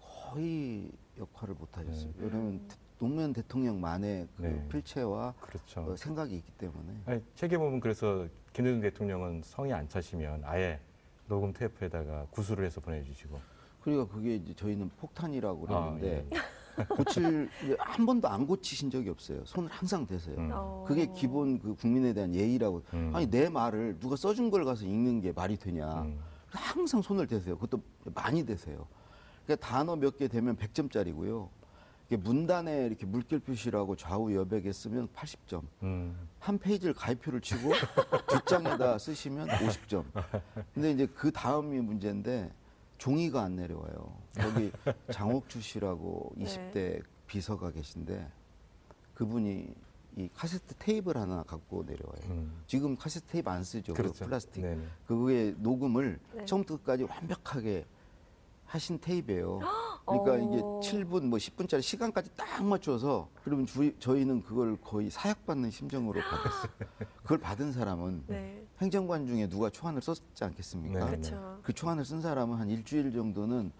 거의 0.00 0.88
역할을 1.18 1.54
못 1.54 1.76
하셨어요. 1.76 2.06
네. 2.12 2.14
왜냐하면 2.18 2.60
대- 2.68 2.76
노무현 3.00 3.32
대통령 3.32 3.80
만의 3.80 4.28
그 4.36 4.42
네. 4.42 4.68
필체와 4.68 5.34
그렇죠. 5.40 5.80
어, 5.80 5.96
생각이 5.96 6.36
있기 6.36 6.52
때문에 6.52 6.92
아니, 7.06 7.22
책에 7.34 7.58
보면 7.58 7.80
그래서 7.80 8.28
김대중 8.52 8.80
대통령은 8.80 9.42
성이 9.44 9.72
안 9.72 9.88
차시면 9.88 10.42
아예 10.44 10.78
녹음 11.26 11.52
테이프에다가 11.52 12.26
구술을 12.30 12.64
해서 12.64 12.80
보내주시고. 12.80 13.40
그러니까 13.82 14.12
그게 14.14 14.36
이제 14.36 14.54
저희는 14.54 14.90
폭탄이라고 14.98 15.66
아, 15.68 15.90
그랬는데 15.92 16.26
예. 16.32 16.38
고칠 16.96 17.48
한 17.78 18.06
번도 18.06 18.28
안 18.28 18.46
고치신 18.46 18.90
적이 18.90 19.10
없어요. 19.10 19.44
손을 19.44 19.70
항상 19.70 20.06
대세요. 20.06 20.36
음. 20.38 20.50
어. 20.52 20.84
그게 20.86 21.06
기본 21.14 21.58
그 21.58 21.74
국민에 21.76 22.12
대한 22.12 22.34
예의라고. 22.34 22.82
음. 22.94 23.12
아니 23.14 23.26
내 23.30 23.48
말을 23.48 23.98
누가 24.00 24.16
써준 24.16 24.50
걸 24.50 24.64
가서 24.64 24.84
읽는 24.84 25.20
게 25.20 25.32
말이 25.32 25.56
되냐. 25.56 26.02
음. 26.02 26.18
항상 26.48 27.02
손을 27.02 27.26
대세요. 27.26 27.56
그것도 27.56 27.82
많이 28.14 28.44
대세요. 28.44 28.86
그러니까 29.44 29.66
단어 29.66 29.96
몇 29.96 30.16
개 30.16 30.28
되면 30.28 30.56
100점짜리고요. 30.56 31.48
이게 32.14 32.16
문단에 32.16 32.86
이렇게 32.86 33.06
물결 33.06 33.40
표시라고 33.40 33.96
좌우 33.96 34.32
여백에 34.32 34.72
쓰면 34.72 35.08
80점. 35.08 35.62
음. 35.82 36.28
한 36.38 36.58
페이지를 36.58 36.94
가위표를 36.94 37.40
치고 37.40 37.72
뒷장에다 38.30 38.98
쓰시면 38.98 39.48
50점. 39.48 40.04
근데 40.72 40.92
이제 40.92 41.06
그 41.06 41.32
다음이 41.32 41.80
문제인데 41.80 42.52
종이가 42.98 43.42
안 43.42 43.56
내려와요. 43.56 44.16
거기 44.36 44.70
장옥주 45.10 45.60
씨라고 45.60 46.32
네. 46.36 46.44
20대 46.44 47.02
비서가 47.26 47.72
계신데 47.72 48.30
그분이 49.14 49.74
이 50.16 50.28
카세트 50.32 50.74
테이프를 50.78 51.20
하나 51.20 51.42
갖고 51.42 51.82
내려와요. 51.82 52.30
음. 52.30 52.62
지금 52.68 52.96
카세트 52.96 53.26
테이프 53.26 53.50
안 53.50 53.64
쓰죠. 53.64 53.92
그 53.94 54.02
그렇죠. 54.02 54.24
플라스틱. 54.24 54.62
네네. 54.62 54.82
그거에 55.06 55.54
녹음을 55.58 56.20
네. 56.34 56.44
처음부터 56.44 56.76
끝까지 56.76 57.02
완벽하게 57.02 57.84
하신 58.66 59.00
테이프예요. 59.00 59.58
그러니까 60.06 60.32
어. 60.32 60.36
이게 60.36 60.62
7분 60.62 61.24
뭐 61.28 61.38
10분짜리 61.38 61.82
시간까지 61.82 62.30
딱 62.36 62.62
맞춰서 62.64 63.28
그러면 63.42 63.66
주, 63.66 63.92
저희는 63.98 64.42
그걸 64.42 64.76
거의 64.80 65.10
사약받는 65.10 65.70
심정으로 65.70 66.20
받았어요. 66.20 66.72
그걸 67.22 67.38
받은 67.38 67.72
사람은 67.72 68.24
네. 68.26 68.66
행정관 68.80 69.26
중에 69.26 69.48
누가 69.48 69.70
초안을 69.70 70.02
썼지 70.02 70.44
않겠습니까? 70.44 71.10
네. 71.10 71.34
그 71.62 71.72
초안을 71.72 72.04
쓴 72.04 72.20
사람은 72.20 72.58
한 72.58 72.68
일주일 72.68 73.12
정도는 73.12 73.72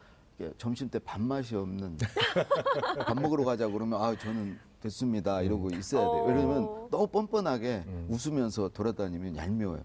점심 0.59 0.89
때 0.89 0.99
밥맛이 0.99 1.55
없는 1.55 1.99
밥 3.07 3.21
먹으러 3.21 3.45
가자 3.45 3.69
그러면 3.69 4.01
아 4.01 4.17
저는 4.17 4.59
됐습니다 4.81 5.43
이러고 5.43 5.71
있어야 5.71 6.03
돼요. 6.03 6.11
어. 6.11 6.27
왜냐면 6.27 6.89
너무 6.91 7.07
뻔뻔하게 7.07 7.85
음. 7.87 8.07
웃으면서 8.11 8.69
돌아다니면 8.71 9.37
얄미워요. 9.37 9.83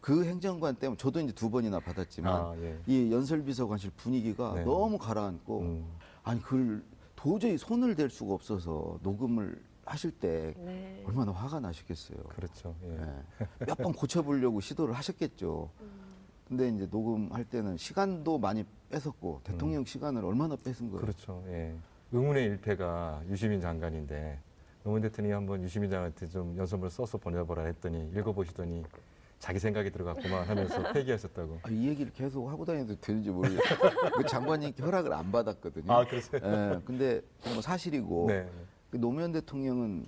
그 0.00 0.24
행정관 0.24 0.76
때문에 0.76 0.96
저도 0.96 1.20
이제 1.20 1.32
두 1.32 1.50
번이나 1.50 1.78
받았지만 1.80 2.32
아, 2.32 2.54
예. 2.58 2.78
이 2.86 3.12
연설비서관실 3.12 3.90
분위기가 3.96 4.54
네. 4.54 4.64
너무 4.64 4.98
가라앉고 4.98 5.60
음. 5.60 5.86
아니 6.22 6.40
그걸 6.40 6.82
도저히 7.14 7.58
손을 7.58 7.94
댈 7.94 8.08
수가 8.08 8.32
없어서 8.32 8.98
녹음을 9.02 9.60
하실 9.84 10.10
때 10.10 10.54
네. 10.56 11.02
얼마나 11.06 11.32
화가 11.32 11.60
나셨겠어요. 11.60 12.18
그렇죠. 12.28 12.74
예. 12.84 13.66
몇번 13.66 13.92
고쳐보려고 13.92 14.60
시도를 14.60 14.94
하셨겠죠. 14.94 15.70
근데 16.48 16.68
이제 16.68 16.88
녹음할 16.90 17.44
때는 17.44 17.76
시간도 17.76 18.38
많이 18.38 18.64
뺏었고 18.88 19.40
대통령 19.44 19.84
시간을 19.84 20.24
얼마나 20.24 20.56
뺏은 20.56 20.90
거예요. 20.90 20.98
음. 20.98 21.00
그렇죠. 21.00 21.44
예. 21.48 21.74
의문의 22.12 22.44
일패가 22.44 23.22
유시민 23.28 23.60
장관인데 23.60 24.40
노무현 24.82 25.02
대통령이 25.02 25.34
한번 25.34 25.62
유시민 25.62 25.90
장한테 25.90 26.26
좀 26.26 26.56
연설문을 26.56 26.90
써서 26.90 27.18
보내보라 27.18 27.64
했더니 27.64 28.10
읽어보시더니 28.16 28.84
자기 29.40 29.58
생각이 29.58 29.90
들어갔구만 29.90 30.44
하면서 30.44 30.82
폐기하셨다고. 30.92 31.60
아, 31.62 31.70
이 31.70 31.88
얘기를 31.88 32.12
계속 32.12 32.46
하고 32.48 32.64
다녀도 32.64 32.94
되는지 33.00 33.30
모르겠어요. 33.30 33.90
그 34.16 34.26
장관님 34.26 34.74
허락을 34.80 35.12
안 35.14 35.32
받았거든요. 35.32 35.90
아, 35.90 36.04
그러세요? 36.06 36.40
예, 36.44 36.80
근데 36.84 37.22
뭐 37.52 37.62
사실이고 37.62 38.26
네. 38.28 38.46
그 38.90 38.98
노무현 38.98 39.32
대통령은 39.32 40.06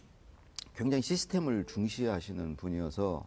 굉장히 0.77 1.03
시스템을 1.03 1.65
중시하시는 1.65 2.57
분이어서 2.57 3.27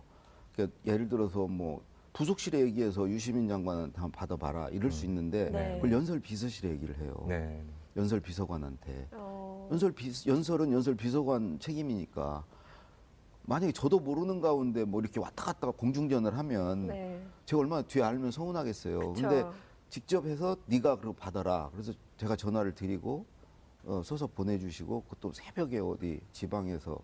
그 0.55 0.71
예를 0.85 1.09
들어서 1.09 1.47
뭐 1.47 1.83
부속실에 2.13 2.59
얘기해서 2.61 3.09
유시민 3.09 3.47
장관한테 3.47 3.99
한번 3.99 4.11
받아봐라 4.11 4.69
이럴 4.69 4.91
수 4.91 5.05
있는데 5.05 5.49
네. 5.49 5.75
그걸 5.75 5.91
연설 5.91 6.19
비서실에 6.19 6.69
얘기를 6.69 6.95
해요. 6.99 7.25
네. 7.27 7.63
연설 7.97 8.19
비서관한테. 8.19 9.07
어. 9.13 9.67
연설 9.71 9.91
비 9.91 10.11
연설은 10.27 10.71
연설 10.71 10.95
비서관 10.95 11.57
책임이니까 11.59 12.45
만약에 13.47 13.71
저도 13.71 13.99
모르는 13.99 14.41
가운데 14.41 14.83
뭐 14.83 15.01
이렇게 15.01 15.19
왔다 15.19 15.43
갔다 15.45 15.69
공중전을 15.71 16.37
하면 16.37 16.87
네. 16.87 17.23
제가 17.45 17.59
얼마나 17.61 17.81
뒤에 17.83 18.01
알면 18.03 18.31
서운하겠어요. 18.31 19.13
그쵸. 19.13 19.13
근데 19.13 19.45
직접 19.89 20.25
해서 20.25 20.57
네가 20.65 20.97
그거 20.97 21.13
받아라. 21.13 21.69
그래서 21.71 21.93
제가 22.17 22.35
전화를 22.35 22.73
드리고 22.73 23.25
어, 23.85 24.01
써서 24.03 24.25
보내주시고 24.27 25.03
그것도 25.03 25.33
새벽에 25.33 25.79
어디 25.79 26.19
지방에서 26.31 26.97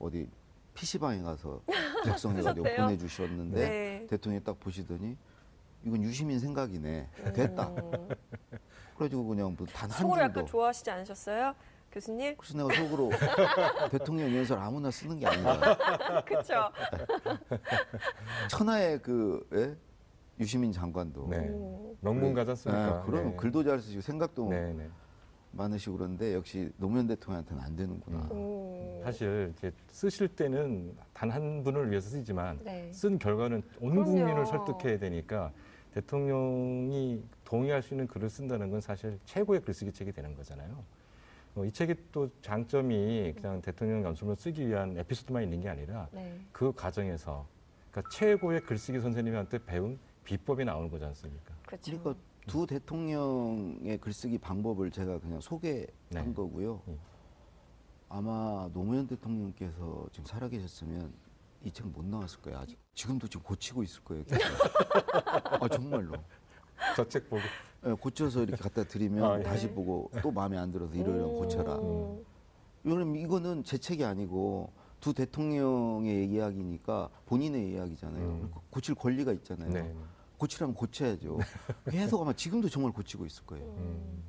어디 0.00 0.28
PC방에 0.74 1.22
가서 1.22 1.60
작성해가지고? 2.04 2.66
보내주셨는데 2.76 3.68
네. 3.68 4.06
대통령이 4.10 4.42
딱 4.42 4.58
보시더니 4.58 5.16
이건 5.84 6.02
유시민 6.02 6.40
생각이네. 6.40 7.08
됐다. 7.34 7.68
음. 7.68 8.08
그래가지고 8.96 9.26
그냥 9.26 9.54
뭐 9.56 9.66
단한 9.66 9.96
속으로 10.00 10.20
약간 10.20 10.34
줄도. 10.34 10.46
좋아하시지 10.48 10.90
않으셨어요? 10.90 11.54
교수님? 11.98 12.34
그래서 12.36 12.58
내가 12.58 12.74
속으로 12.74 13.10
대통령 13.92 14.34
연설 14.34 14.58
아무나 14.58 14.90
쓰는 14.90 15.16
게 15.18 15.26
아니다. 15.26 15.76
그렇죠. 16.26 16.54
천하의 18.50 19.00
그 19.00 19.46
예? 19.54 19.76
유시민 20.40 20.72
장관도 20.72 21.28
네. 21.30 21.36
음. 21.38 21.96
명문가지 22.00 22.50
않습니까? 22.50 22.98
예, 22.98 23.06
그러면 23.06 23.30
네. 23.30 23.36
글도 23.36 23.62
잘 23.62 23.78
쓰시고 23.80 24.02
생각도 24.02 24.48
네, 24.50 24.72
네. 24.72 24.88
많으시고 25.52 25.96
그런데 25.96 26.34
역시 26.34 26.68
노무현 26.78 27.06
대통령한테는 27.06 27.62
안 27.62 27.76
되는구나. 27.76 28.28
음. 28.32 29.00
사실 29.04 29.52
이렇게 29.56 29.70
쓰실 29.88 30.26
때는 30.28 30.96
단 31.12 31.30
한 31.30 31.62
분을 31.62 31.90
위해서 31.90 32.10
쓰지만 32.10 32.58
네. 32.64 32.90
쓴 32.92 33.18
결과는 33.20 33.62
온 33.80 33.90
그럼요. 33.92 34.04
국민을 34.10 34.46
설득해야 34.46 34.98
되니까 34.98 35.52
대통령이 35.94 37.22
동의할 37.44 37.80
수 37.82 37.94
있는 37.94 38.08
글을 38.08 38.28
쓴다는 38.28 38.68
건 38.72 38.80
사실 38.80 39.16
최고의 39.26 39.60
글쓰기 39.60 39.92
책이 39.92 40.10
되는 40.10 40.34
거잖아요. 40.34 40.82
어, 41.54 41.64
이 41.64 41.70
책의 41.70 41.96
또 42.10 42.28
장점이 42.42 43.32
그냥 43.36 43.62
대통령 43.62 44.02
연설문을 44.02 44.36
쓰기 44.40 44.66
위한 44.68 44.96
에피소드만 44.98 45.42
있는 45.44 45.60
게 45.60 45.68
아니라 45.68 46.08
네. 46.12 46.40
그 46.52 46.72
과정에서 46.72 47.46
그러니까 47.90 48.10
최고의 48.10 48.60
글쓰기 48.62 49.00
선생님한테 49.00 49.64
배운 49.64 49.98
비법이 50.24 50.64
나오는 50.64 50.90
거지 50.90 51.04
않습니까? 51.04 51.54
그렇죠. 51.66 51.96
그러니까 51.98 52.14
두 52.46 52.66
대통령의 52.66 53.98
글쓰기 53.98 54.38
방법을 54.38 54.90
제가 54.90 55.18
그냥 55.20 55.40
소개한 55.40 55.86
네. 56.10 56.34
거고요. 56.34 56.82
음. 56.88 56.98
아마 58.08 58.68
노무현 58.72 59.06
대통령께서 59.06 60.06
지금 60.12 60.26
살아계셨으면 60.26 61.12
이 61.64 61.70
책 61.72 61.86
못 61.86 62.04
나왔을 62.04 62.40
거예요. 62.42 62.58
아직 62.58 62.78
지금도 62.94 63.26
지금 63.28 63.42
고치고 63.44 63.82
있을 63.84 64.02
거예요. 64.04 64.24
아 65.60 65.68
정말로. 65.68 66.12
저 66.96 67.04
책 67.08 67.30
보고 67.30 67.40
예, 67.42 67.46
고쳐서 68.00 68.42
이렇게 68.42 68.62
갖다 68.62 68.84
드리면 68.84 69.24
아, 69.24 69.38
예. 69.38 69.42
다시 69.42 69.68
보고 69.68 70.10
또 70.22 70.30
마음에 70.30 70.56
안 70.56 70.72
들어서 70.72 70.92
음. 70.94 71.34
고쳐라. 71.34 71.78
이거는 72.84 73.16
이거는 73.16 73.64
제 73.64 73.78
책이 73.78 74.04
아니고 74.04 74.70
두 75.00 75.12
대통령의 75.12 76.28
이야기니까 76.30 77.10
본인의 77.26 77.72
이야기잖아요. 77.72 78.24
음. 78.24 78.36
그러니까 78.36 78.60
고칠 78.70 78.94
권리가 78.94 79.32
있잖아요. 79.32 79.70
네. 79.70 79.94
고치라면 80.38 80.74
고쳐야죠. 80.74 81.38
계속 81.90 82.22
아마 82.22 82.32
지금도 82.32 82.68
정말 82.68 82.92
고치고 82.92 83.26
있을 83.26 83.44
거예요. 83.46 83.64
음. 83.64 84.22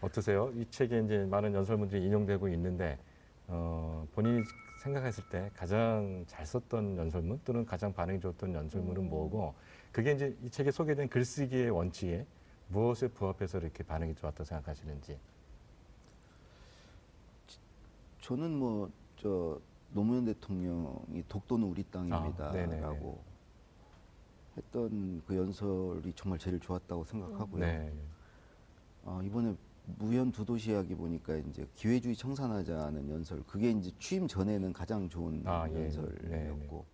어떠세요? 0.00 0.52
이 0.56 0.66
책에 0.68 1.00
이제 1.04 1.24
많은 1.30 1.54
연설문들이 1.54 2.04
인용되고 2.04 2.48
있는데 2.48 2.98
어, 3.46 4.06
본인이 4.14 4.42
생각했을 4.82 5.24
때 5.30 5.50
가장 5.54 6.24
잘 6.26 6.44
썼던 6.44 6.96
연설문 6.96 7.40
또는 7.44 7.64
가장 7.64 7.92
반응이 7.92 8.20
좋았던 8.20 8.54
연설문은 8.54 9.02
음. 9.02 9.08
뭐고 9.08 9.54
그게 9.92 10.12
이제 10.12 10.36
이 10.42 10.50
책에 10.50 10.72
소개된 10.72 11.08
글쓰기의 11.08 11.70
원칙에 11.70 12.26
무엇에 12.72 13.08
부합해서 13.08 13.58
이렇게 13.58 13.84
반응이 13.84 14.14
좋았다고 14.16 14.44
생각하시는지. 14.44 15.18
저는 18.20 18.58
뭐 18.58 18.90
저 19.22 19.60
노무현 19.92 20.24
대통령이 20.24 21.22
독도는 21.28 21.68
우리 21.68 21.84
아. 21.88 21.92
땅입니다라고 21.92 23.22
했던 24.56 25.22
그 25.26 25.36
연설이 25.36 26.12
정말 26.14 26.38
제일 26.40 26.58
좋았다고 26.58 27.04
생각하고요. 27.04 27.64
네. 27.64 27.92
아, 29.04 29.22
이번에 29.24 29.56
무연 29.84 30.32
두 30.32 30.44
도시 30.44 30.72
이야기 30.72 30.94
보니까 30.94 31.36
이제 31.36 31.66
기회주의 31.76 32.16
청산하자는 32.16 33.10
연설 33.10 33.42
그게 33.44 33.70
이제 33.70 33.92
취임 34.00 34.26
전에는 34.26 34.72
가장 34.72 35.08
좋은 35.08 35.42
아, 35.46 35.68
예. 35.70 35.84
연설이었고 35.84 36.84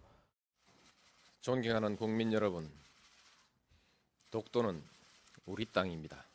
존경하는 1.40 1.96
국민 1.96 2.32
여러분, 2.32 2.68
독도는 4.30 4.82
우리 5.48 5.64
땅입니다. 5.64 6.26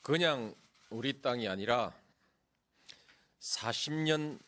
그냥 0.00 0.54
우리 0.88 1.20
땅이 1.20 1.48
아니라 1.48 1.94
40년 3.40 4.40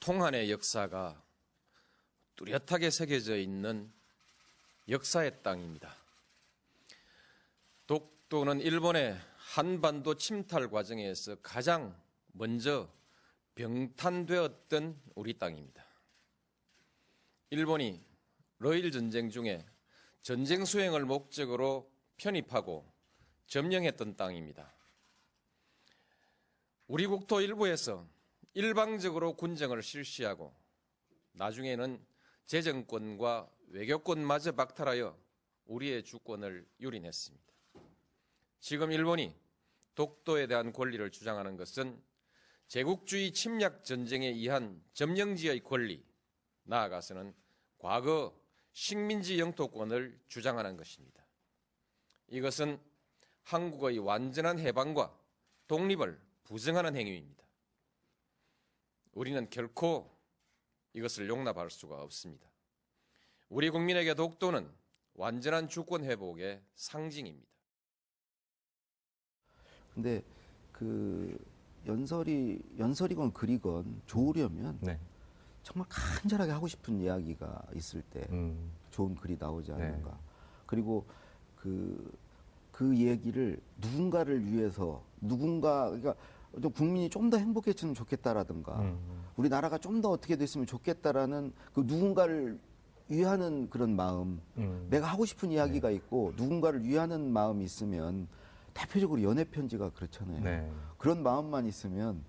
통한의 0.00 0.50
역사가 0.50 1.22
뚜렷하게 2.34 2.90
새겨져 2.90 3.36
있는 3.36 3.92
역사의 4.88 5.44
땅입니다. 5.44 5.94
독도는 7.86 8.60
일본의 8.60 9.16
한반도 9.36 10.16
침탈 10.16 10.70
과정에서 10.70 11.36
가장 11.36 11.96
먼저 12.32 12.90
병탄되었던 13.54 15.00
우리 15.14 15.38
땅입니다. 15.38 15.84
일본이 17.50 18.02
러일 18.58 18.90
전쟁 18.90 19.30
중에 19.30 19.64
전쟁 20.22 20.64
수행을 20.64 21.04
목적으로 21.04 21.88
편입하고 22.20 22.86
점령했던 23.46 24.16
땅입니다. 24.16 24.70
우리 26.86 27.06
국토 27.06 27.40
일부에서 27.40 28.06
일방적으로 28.52 29.34
군정을 29.34 29.82
실시하고 29.82 30.54
나중에는 31.32 32.04
재정권과 32.46 33.50
외교권마저 33.68 34.52
박탈하여 34.52 35.16
우리의 35.66 36.04
주권을 36.04 36.66
유린했습니다. 36.80 37.52
지금 38.58 38.92
일본이 38.92 39.34
독도에 39.94 40.46
대한 40.46 40.72
권리를 40.72 41.10
주장하는 41.10 41.56
것은 41.56 42.02
제국주의 42.66 43.32
침략 43.32 43.84
전쟁에 43.84 44.28
의한 44.28 44.82
점령지의 44.92 45.60
권리, 45.60 46.04
나아가서는 46.64 47.34
과거 47.78 48.38
식민지 48.72 49.38
영토권을 49.40 50.20
주장하는 50.28 50.76
것입니다. 50.76 51.19
이것은 52.30 52.78
한국의 53.42 53.98
완전한 53.98 54.58
해방과 54.58 55.12
독립을 55.66 56.18
부정하는 56.44 56.96
행위입니다. 56.96 57.44
우리는 59.12 59.50
결코 59.50 60.16
이것을 60.92 61.28
용납할 61.28 61.70
수가 61.70 62.02
없습니다. 62.02 62.48
우리 63.48 63.70
국민에게 63.70 64.14
독도는 64.14 64.70
완전한 65.14 65.68
주권 65.68 66.04
회복의 66.04 66.62
상징입니다. 66.76 67.50
근데 69.92 70.22
그 70.72 71.36
연설이 71.86 72.62
연설이건 72.78 73.32
글이건 73.32 74.02
좋으려면 74.06 74.78
네. 74.80 74.98
정말 75.62 75.86
간절하게 75.90 76.52
하고 76.52 76.68
싶은 76.68 77.00
이야기가 77.00 77.66
있을 77.74 78.02
때 78.02 78.26
음. 78.30 78.72
좋은 78.90 79.14
글이 79.16 79.36
나오지 79.38 79.72
네. 79.72 79.74
않는가. 79.74 80.18
그리고 80.66 81.06
그, 81.62 82.12
그 82.72 82.96
얘기를 82.96 83.60
누군가를 83.80 84.44
위해서 84.46 85.02
누군가, 85.20 85.86
그러니까 85.86 86.14
좀 86.60 86.72
국민이 86.72 87.08
좀 87.08 87.30
더 87.30 87.36
행복해지면 87.36 87.94
좋겠다라든가 87.94 88.80
음. 88.80 88.98
우리나라가 89.36 89.78
좀 89.78 90.00
더 90.00 90.10
어떻게 90.10 90.36
됐으면 90.36 90.66
좋겠다라는 90.66 91.52
그 91.74 91.80
누군가를 91.86 92.58
위하는 93.08 93.68
그런 93.70 93.94
마음. 93.94 94.40
음. 94.56 94.86
내가 94.90 95.06
하고 95.06 95.24
싶은 95.26 95.50
이야기가 95.50 95.90
있고 95.90 96.32
누군가를 96.36 96.84
위하는 96.84 97.30
마음이 97.32 97.64
있으면 97.64 98.28
대표적으로 98.72 99.22
연애 99.22 99.44
편지가 99.44 99.90
그렇잖아요. 99.90 100.40
네. 100.42 100.70
그런 100.96 101.22
마음만 101.22 101.66
있으면 101.66 102.22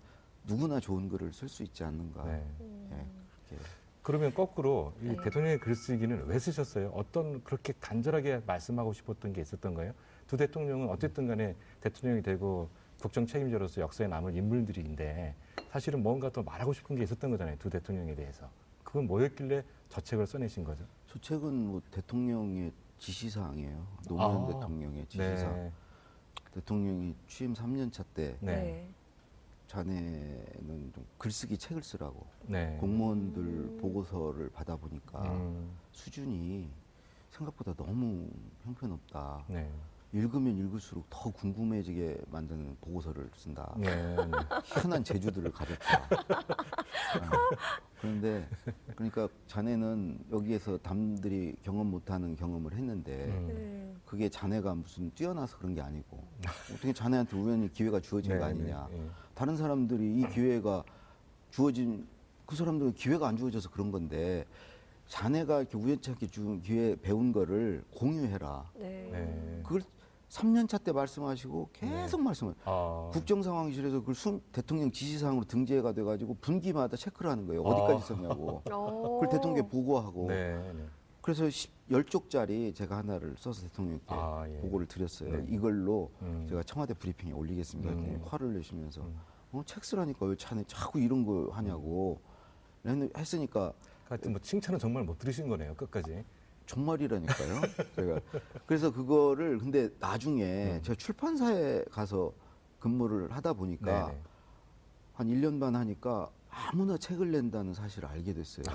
누구나 0.47 0.79
좋은 0.79 1.07
글을 1.07 1.33
쓸 1.33 1.47
수 1.47 1.63
있지 1.63 1.83
않는가. 1.83 2.25
네. 2.25 2.43
예, 2.91 3.05
그렇게. 3.47 3.63
그러면 4.01 4.33
거꾸로 4.33 4.93
이 5.01 5.05
네. 5.05 5.17
대통령의 5.23 5.59
글쓰기는 5.59 6.25
왜 6.25 6.39
쓰셨어요? 6.39 6.91
어떤 6.95 7.43
그렇게 7.43 7.73
간절하게 7.79 8.41
말씀하고 8.45 8.93
싶었던 8.93 9.33
게 9.33 9.41
있었던가요? 9.41 9.93
두 10.27 10.37
대통령은 10.37 10.89
어쨌든 10.89 11.27
간에 11.27 11.55
대통령이 11.81 12.23
되고 12.23 12.69
국정 12.99 13.25
책임자로서 13.25 13.81
역사에 13.81 14.07
남을 14.07 14.35
인물들인데 14.35 15.35
사실은 15.71 16.01
뭔가 16.01 16.31
더 16.31 16.41
말하고 16.41 16.73
싶은 16.73 16.95
게 16.95 17.03
있었던 17.03 17.29
거잖아요. 17.29 17.57
두 17.59 17.69
대통령에 17.69 18.15
대해서. 18.15 18.49
그건 18.83 19.07
뭐였길래 19.07 19.63
저 19.89 20.01
책을 20.01 20.25
써내신 20.25 20.63
거죠? 20.63 20.83
저 21.07 21.19
책은 21.19 21.53
뭐 21.53 21.81
대통령의 21.91 22.71
지시사항이에요. 22.97 23.87
노무현 24.07 24.43
아, 24.43 24.47
대통령의 24.47 25.05
지시사항. 25.07 25.55
네. 25.55 25.71
대통령이 26.53 27.15
취임 27.27 27.53
3년차 27.53 28.03
때 28.13 28.35
네. 28.39 28.87
자네는 29.71 30.91
좀 30.93 31.05
글쓰기 31.17 31.57
책을 31.57 31.81
쓰라고 31.81 32.27
네. 32.45 32.75
공무원들 32.81 33.77
보고서를 33.79 34.49
받아 34.49 34.75
보니까 34.75 35.21
음. 35.31 35.71
수준이 35.93 36.69
생각보다 37.29 37.73
너무 37.75 38.29
형편없다. 38.63 39.45
네. 39.47 39.71
읽으면 40.13 40.57
읽을수록 40.57 41.05
더 41.09 41.31
궁금해지게 41.31 42.21
만드는 42.29 42.75
보고서를 42.81 43.29
쓴다. 43.35 43.73
네. 43.77 43.89
네. 44.15 44.31
희한한 44.65 45.03
재주들을 45.03 45.51
가졌다. 45.51 46.09
네. 46.09 47.57
그런데 48.01 48.49
그러니까 48.95 49.29
자네는 49.47 50.25
여기에서 50.31 50.77
남들이 50.83 51.55
경험 51.63 51.87
못하는 51.87 52.35
경험을 52.35 52.73
했는데 52.73 53.25
음. 53.25 53.47
네. 53.47 54.01
그게 54.05 54.27
자네가 54.27 54.75
무슨 54.75 55.11
뛰어나서 55.15 55.57
그런 55.57 55.75
게 55.75 55.81
아니고 55.81 56.21
어떻게 56.73 56.91
자네한테 56.91 57.37
우연히 57.37 57.71
기회가 57.71 58.01
주어진 58.01 58.33
네, 58.33 58.39
거 58.39 58.45
아니냐. 58.45 58.87
네, 58.91 58.97
네. 58.97 59.09
다른 59.33 59.55
사람들이 59.55 60.19
이 60.19 60.27
기회가 60.27 60.83
주어진 61.51 62.05
그 62.45 62.57
사람들은 62.57 62.95
기회가 62.95 63.29
안 63.29 63.37
주어져서 63.37 63.69
그런 63.69 63.91
건데 63.91 64.45
자네가 65.07 65.61
이렇게 65.61 65.77
우연찮게 65.77 66.27
준 66.27 66.61
기회 66.61 66.97
배운 66.97 67.31
거를 67.31 67.83
공유해라. 67.91 68.69
네. 68.75 69.09
네. 69.11 69.59
그걸 69.63 69.83
3년차 70.35 70.81
때 70.81 70.91
말씀하시고 70.93 71.69
계속 71.73 72.21
말씀을 72.21 72.55
아. 72.63 73.09
국정상황실에서 73.13 73.99
그걸 73.99 74.15
순, 74.15 74.41
대통령 74.53 74.89
지시사항으로 74.89 75.43
등재가 75.45 75.91
돼가지고 75.91 76.37
분기마다 76.39 76.95
체크를 76.95 77.29
하는 77.29 77.45
거예요. 77.47 77.61
어디까지 77.63 78.07
썼냐고. 78.07 78.61
어. 78.71 79.19
그걸 79.19 79.29
대통령께 79.29 79.67
보고하고. 79.69 80.27
네. 80.29 80.55
네. 80.73 80.85
그래서 81.21 81.49
10, 81.49 81.69
10쪽짜리 81.89 82.73
제가 82.73 82.97
하나를 82.97 83.35
써서 83.37 83.61
대통령께 83.63 84.05
아, 84.07 84.45
예. 84.47 84.57
보고를 84.61 84.87
드렸어요. 84.87 85.29
네. 85.37 85.45
이걸로 85.49 86.09
음. 86.21 86.47
제가 86.49 86.63
청와대 86.63 86.93
브리핑에 86.93 87.33
올리겠습니다. 87.33 87.91
음. 87.91 88.21
화를 88.25 88.53
내시면서 88.53 89.01
음. 89.01 89.19
어, 89.51 89.61
책 89.65 89.83
쓰라니까 89.83 90.25
왜 90.25 90.35
자네 90.37 90.63
자꾸 90.65 90.99
이런 90.99 91.25
거 91.25 91.49
하냐고 91.51 92.19
했- 92.85 93.17
했으니까 93.17 93.73
하여튼 94.07 94.31
뭐 94.31 94.39
칭찬은 94.41 94.79
정말 94.79 95.03
못 95.03 95.19
들으신 95.19 95.49
거네요. 95.49 95.75
끝까지. 95.75 96.23
정말이라니까요. 96.71 97.61
제가 97.95 98.19
그래서 98.65 98.91
그거를 98.91 99.59
근데 99.59 99.89
나중에 99.99 100.77
음. 100.77 100.81
제가 100.81 100.95
출판사에 100.95 101.83
가서 101.91 102.31
근무를 102.79 103.31
하다 103.31 103.53
보니까 103.53 104.07
네네. 104.07 104.21
한 105.13 105.27
1년 105.27 105.59
반 105.59 105.75
하니까 105.75 106.29
아무나 106.49 106.97
책을 106.97 107.31
낸다는 107.31 107.73
사실을 107.73 108.07
알게 108.07 108.33
됐어요. 108.33 108.65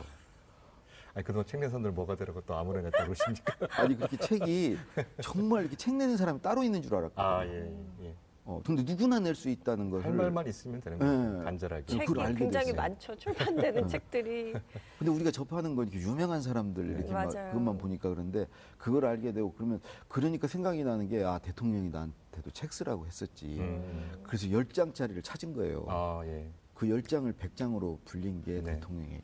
아니 1.14 1.24
그동안 1.24 1.46
책 1.46 1.58
낸 1.58 1.70
사람들 1.70 1.92
뭐가 1.92 2.16
되라고 2.16 2.42
또 2.42 2.54
아무나 2.54 2.82
냈다고 2.82 3.14
그러십니까? 3.14 3.54
아니 3.82 3.96
그렇게 3.96 4.18
책이 4.18 4.76
정말 5.22 5.62
이렇게 5.62 5.76
책 5.76 5.94
내는 5.94 6.18
사람이 6.18 6.42
따로 6.42 6.62
있는 6.62 6.82
줄 6.82 6.94
알았거든요. 6.94 7.26
아 7.26 7.46
예. 7.46 7.74
예. 8.02 8.14
어, 8.48 8.62
근데 8.64 8.84
누구나 8.84 9.18
낼 9.18 9.34
수 9.34 9.48
있다는 9.50 9.90
것을 9.90 10.06
할 10.06 10.12
말만 10.14 10.46
있으면 10.46 10.80
되는 10.80 10.98
거예요. 10.98 11.38
네. 11.38 11.44
간절하게. 11.44 11.86
책- 11.86 11.98
책이 12.06 12.12
굉장히 12.36 12.66
됐어요. 12.66 12.74
많죠. 12.76 13.16
출판되는 13.16 13.88
책들이. 13.88 14.54
근데 14.98 15.10
우리가 15.12 15.32
접하는 15.32 15.74
건 15.74 15.88
이렇게 15.88 15.98
유명한 16.06 16.40
사람들 16.40 16.86
이렇게 16.90 17.12
막 17.12 17.26
맞아요. 17.32 17.48
그것만 17.50 17.76
보니까 17.76 18.08
그런데 18.08 18.46
그걸 18.78 19.04
알게 19.04 19.32
되고 19.32 19.52
그러면 19.52 19.80
그러니까 20.08 20.46
생각이 20.46 20.84
나는 20.84 21.08
게 21.08 21.24
아 21.24 21.38
대통령이 21.40 21.90
나한테도 21.90 22.50
책 22.52 22.72
쓰라고 22.72 23.04
했었지. 23.06 23.58
음. 23.58 24.20
그래서 24.22 24.48
열 24.52 24.64
장짜리를 24.68 25.20
찾은 25.22 25.52
거예요. 25.52 25.84
아 25.88 26.22
예. 26.24 26.48
그열 26.74 27.02
장을 27.02 27.30
백 27.32 27.56
장으로 27.56 27.98
불린 28.04 28.42
게 28.42 28.60
네. 28.62 28.74
대통령의 28.74 29.22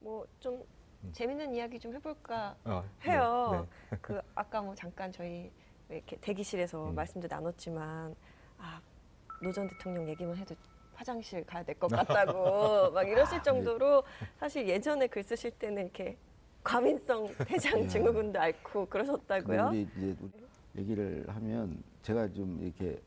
뭐좀 0.00 0.62
음. 1.04 1.10
재밌는 1.12 1.54
이야기 1.54 1.78
좀 1.78 1.94
해볼까 1.94 2.54
어, 2.64 2.84
해요. 3.06 3.66
네, 3.90 3.96
그 4.02 4.20
아까 4.34 4.60
뭐 4.60 4.74
잠깐 4.74 5.10
저희 5.10 5.50
이렇게 5.92 6.16
대기실에서 6.16 6.90
음. 6.90 6.94
말씀도 6.94 7.28
나눴지만 7.28 8.14
아 8.58 8.80
노 9.42 9.50
전 9.52 9.66
대통령 9.68 10.08
얘기만 10.08 10.36
해도 10.36 10.54
화장실 10.94 11.44
가야 11.44 11.64
될 11.64 11.74
것 11.76 11.88
같다고 11.90 12.92
막 12.92 13.02
이러실 13.08 13.42
정도로 13.42 14.04
사실 14.38 14.68
예전에 14.68 15.08
글 15.08 15.24
쓰실 15.24 15.50
때는 15.58 15.82
이렇게 15.82 16.16
과민성 16.62 17.26
대장 17.48 17.80
예. 17.80 17.88
증후군도 17.88 18.38
앓고 18.38 18.86
그러셨다고요? 18.86 19.70
우리 19.70 19.82
이제 19.96 20.16
얘기를 20.76 21.24
하면 21.28 21.82
제가 22.04 22.32
좀 22.32 22.56
이렇게, 22.62 23.00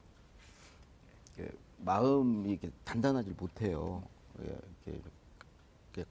이렇게 1.38 1.54
마음이 1.78 2.50
이렇게 2.52 2.70
단단하지 2.84 3.34
못해요. 3.38 4.04
예, 4.42 4.48
이렇게, 4.88 5.02
이렇게 5.94 6.10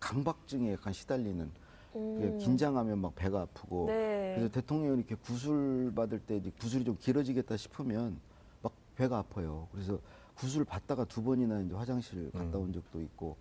강박증에 0.00 0.72
약간 0.72 0.90
시달리는 0.94 1.50
음. 1.96 2.38
긴장하면 2.38 2.98
막 2.98 3.14
배가 3.14 3.42
아프고 3.42 3.86
네. 3.86 4.34
그래서 4.36 4.52
대통령이 4.52 4.98
이렇게 4.98 5.14
구술 5.14 5.92
받을 5.94 6.20
때 6.20 6.36
이제 6.36 6.50
구술이 6.60 6.84
좀 6.84 6.96
길어지겠다 6.98 7.56
싶으면 7.56 8.18
막 8.62 8.72
배가 8.96 9.18
아파요. 9.18 9.68
그래서 9.72 9.98
구술 10.34 10.64
받다가 10.64 11.04
두 11.04 11.22
번이나 11.22 11.60
이제 11.60 11.74
화장실 11.74 12.30
갔다 12.30 12.58
음. 12.58 12.64
온 12.64 12.72
적도 12.72 13.00
있고 13.00 13.36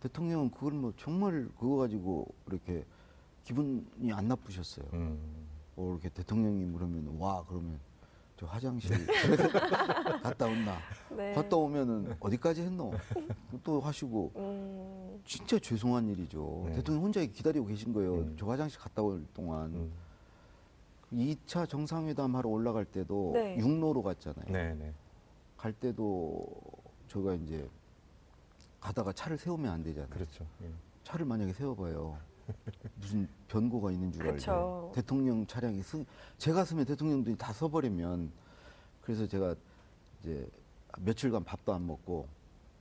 대통령은 0.00 0.50
그걸 0.52 0.72
뭐 0.74 0.92
정말 0.96 1.48
그거 1.58 1.76
가지고 1.76 2.26
이렇게 2.46 2.84
기분이 3.44 4.12
안 4.12 4.28
나쁘셨어요. 4.28 4.86
음. 4.92 5.18
어, 5.76 5.90
이렇게 5.92 6.08
대통령이 6.08 6.64
물으면 6.64 7.16
와 7.18 7.44
그러면 7.48 7.78
저 8.38 8.46
화장실 8.46 8.90
갔다 10.22 10.46
온나 10.46 10.78
네. 11.10 11.32
갔다 11.34 11.56
오면은 11.56 12.14
어디까지 12.20 12.62
했노 12.62 12.92
또 13.64 13.80
하시고 13.80 14.32
음. 14.36 15.20
진짜 15.24 15.58
죄송한 15.58 16.06
일이죠. 16.08 16.66
네. 16.68 16.76
대통령 16.76 17.02
혼자 17.02 17.24
기다리고 17.24 17.66
계신 17.66 17.92
거예요. 17.92 18.14
음. 18.14 18.36
저 18.38 18.46
화장실 18.46 18.78
갔다 18.78 19.02
올 19.02 19.26
동안 19.34 19.74
음. 19.74 19.92
2차 21.12 21.68
정상회담 21.68 22.36
하러 22.36 22.48
올라갈 22.48 22.84
때도 22.84 23.32
네. 23.34 23.56
육로로 23.58 24.02
갔잖아요. 24.04 24.52
네, 24.52 24.74
네. 24.74 24.94
갈 25.56 25.72
때도 25.72 26.46
저가 27.08 27.34
이제 27.34 27.68
가다가 28.78 29.12
차를 29.12 29.36
세우면 29.36 29.72
안 29.72 29.82
되잖아요. 29.82 30.10
그렇죠. 30.10 30.46
예. 30.62 30.70
차를 31.02 31.26
만약에 31.26 31.52
세워봐요. 31.54 32.16
무슨 33.00 33.28
변고가 33.48 33.92
있는 33.92 34.12
줄. 34.12 34.26
알죠. 34.26 34.92
대통령 34.94 35.46
차량이 35.46 35.82
승, 35.82 36.04
제가 36.38 36.64
쓰면 36.64 36.84
대통령들이 36.84 37.36
다 37.36 37.52
써버리면 37.52 38.30
그래서 39.02 39.26
제가 39.26 39.54
이제 40.20 40.48
며칠간 40.98 41.44
밥도 41.44 41.72
안 41.72 41.86
먹고 41.86 42.26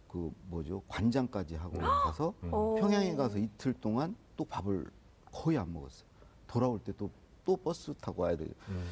그 0.08 0.32
뭐죠 0.49 0.82
관장까지 0.88 1.56
하고 1.56 1.77
가서 1.77 2.34
음. 2.43 2.49
어. 2.51 2.75
평양에 2.80 3.15
가서 3.15 3.38
이틀 3.38 3.73
동안 3.73 4.15
또 4.35 4.46
밥을 4.46 4.89
거의 5.31 5.58
안 5.58 5.71
먹었어요. 5.73 6.08
돌아올 6.48 6.79
때 6.79 6.91
또 6.94 7.10
또 7.48 7.56
버스 7.56 7.94
타고 8.02 8.23
와야 8.23 8.35
돼요. 8.35 8.50
음. 8.67 8.83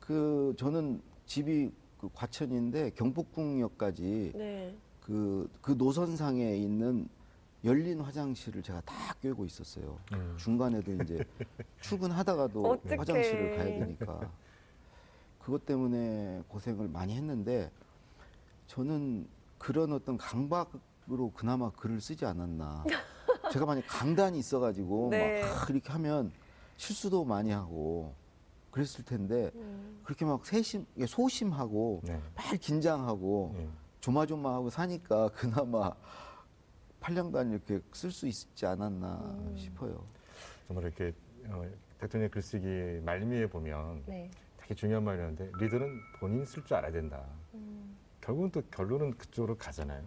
그 0.00 0.54
저는 0.56 1.02
집이 1.26 1.70
그 2.00 2.08
과천인데 2.14 2.92
경복궁역까지 2.92 4.32
네. 4.34 4.74
그, 5.02 5.46
그 5.60 5.72
노선상에 5.72 6.56
있는 6.56 7.06
열린 7.66 8.00
화장실을 8.00 8.62
제가 8.62 8.80
다 8.82 8.94
꿰고 9.20 9.44
있었어요. 9.44 9.98
음. 10.12 10.36
중간에도 10.38 10.92
이제 11.02 11.18
출근하다가도. 11.80 12.80
화장실을 12.88 13.56
가야 13.56 13.64
되니까. 13.64 14.30
그것 15.40 15.66
때문에 15.66 16.42
고생을 16.48 16.88
많이 16.88 17.14
했는데 17.14 17.70
저는 18.66 19.28
그런 19.58 19.92
어떤 19.92 20.16
강박 20.16 20.72
생각으로 21.06 21.30
그나마 21.32 21.70
글을 21.70 22.00
쓰지 22.00 22.24
않았나. 22.26 22.84
제가 23.52 23.64
만약 23.64 23.84
강단이 23.86 24.38
있어가지고 24.38 25.08
네. 25.10 25.42
막 25.42 25.70
이렇게 25.70 25.90
하면 25.92 26.32
실수도 26.76 27.24
많이 27.24 27.50
하고 27.50 28.14
그랬을 28.70 29.04
텐데 29.04 29.50
음. 29.54 30.00
그렇게 30.04 30.24
막 30.24 30.44
세심, 30.44 30.84
소심하고 31.06 32.02
네. 32.04 32.20
막 32.34 32.44
긴장하고 32.60 33.54
예. 33.58 33.68
조마조마하고 34.00 34.68
사니까 34.68 35.28
그나마 35.30 35.92
팔량단 37.10 37.52
이렇게 37.52 37.80
쓸 37.92 38.10
수 38.10 38.26
있지 38.26 38.66
않았나 38.66 39.14
음. 39.38 39.54
싶어요. 39.56 40.04
정말 40.66 40.86
이렇게 40.86 41.12
어, 41.46 41.64
대통령 42.00 42.28
글쓰기 42.28 43.00
말미에 43.04 43.46
보면 43.46 44.02
네. 44.06 44.28
되게 44.56 44.74
중요한 44.74 45.04
말이었는데 45.04 45.52
리더는 45.56 46.00
본인 46.18 46.44
쓸 46.44 46.64
줄 46.64 46.74
알아야 46.74 46.90
된다. 46.90 47.24
음. 47.54 47.96
결국은 48.20 48.50
또 48.50 48.60
결론은 48.72 49.16
그쪽으로 49.16 49.56
가잖아요. 49.56 50.02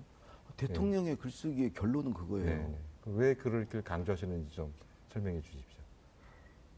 대통령의 0.58 1.16
글쓰기의 1.16 1.72
결론은 1.72 2.14
그거예요. 2.14 2.45
네, 2.45 2.56
네. 2.58 2.78
왜 3.06 3.30
이렇게 3.30 3.82
강조하시는지 3.82 4.54
좀 4.54 4.74
설명해 5.14 5.39
주십시오. 5.39 5.80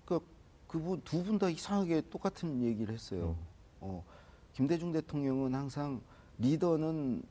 그러니까 0.05 0.29
그분 0.67 1.01
두 1.01 1.23
분 1.23 1.39
다 1.39 1.49
이상하게 1.49 2.03
똑같은 2.11 2.61
얘기를 2.61 2.93
했어요. 2.93 3.29
음. 3.29 3.45
어, 3.79 4.05
김대중 4.53 4.91
대통령은 4.91 5.55
항상 5.55 5.99
리더는 6.37 7.23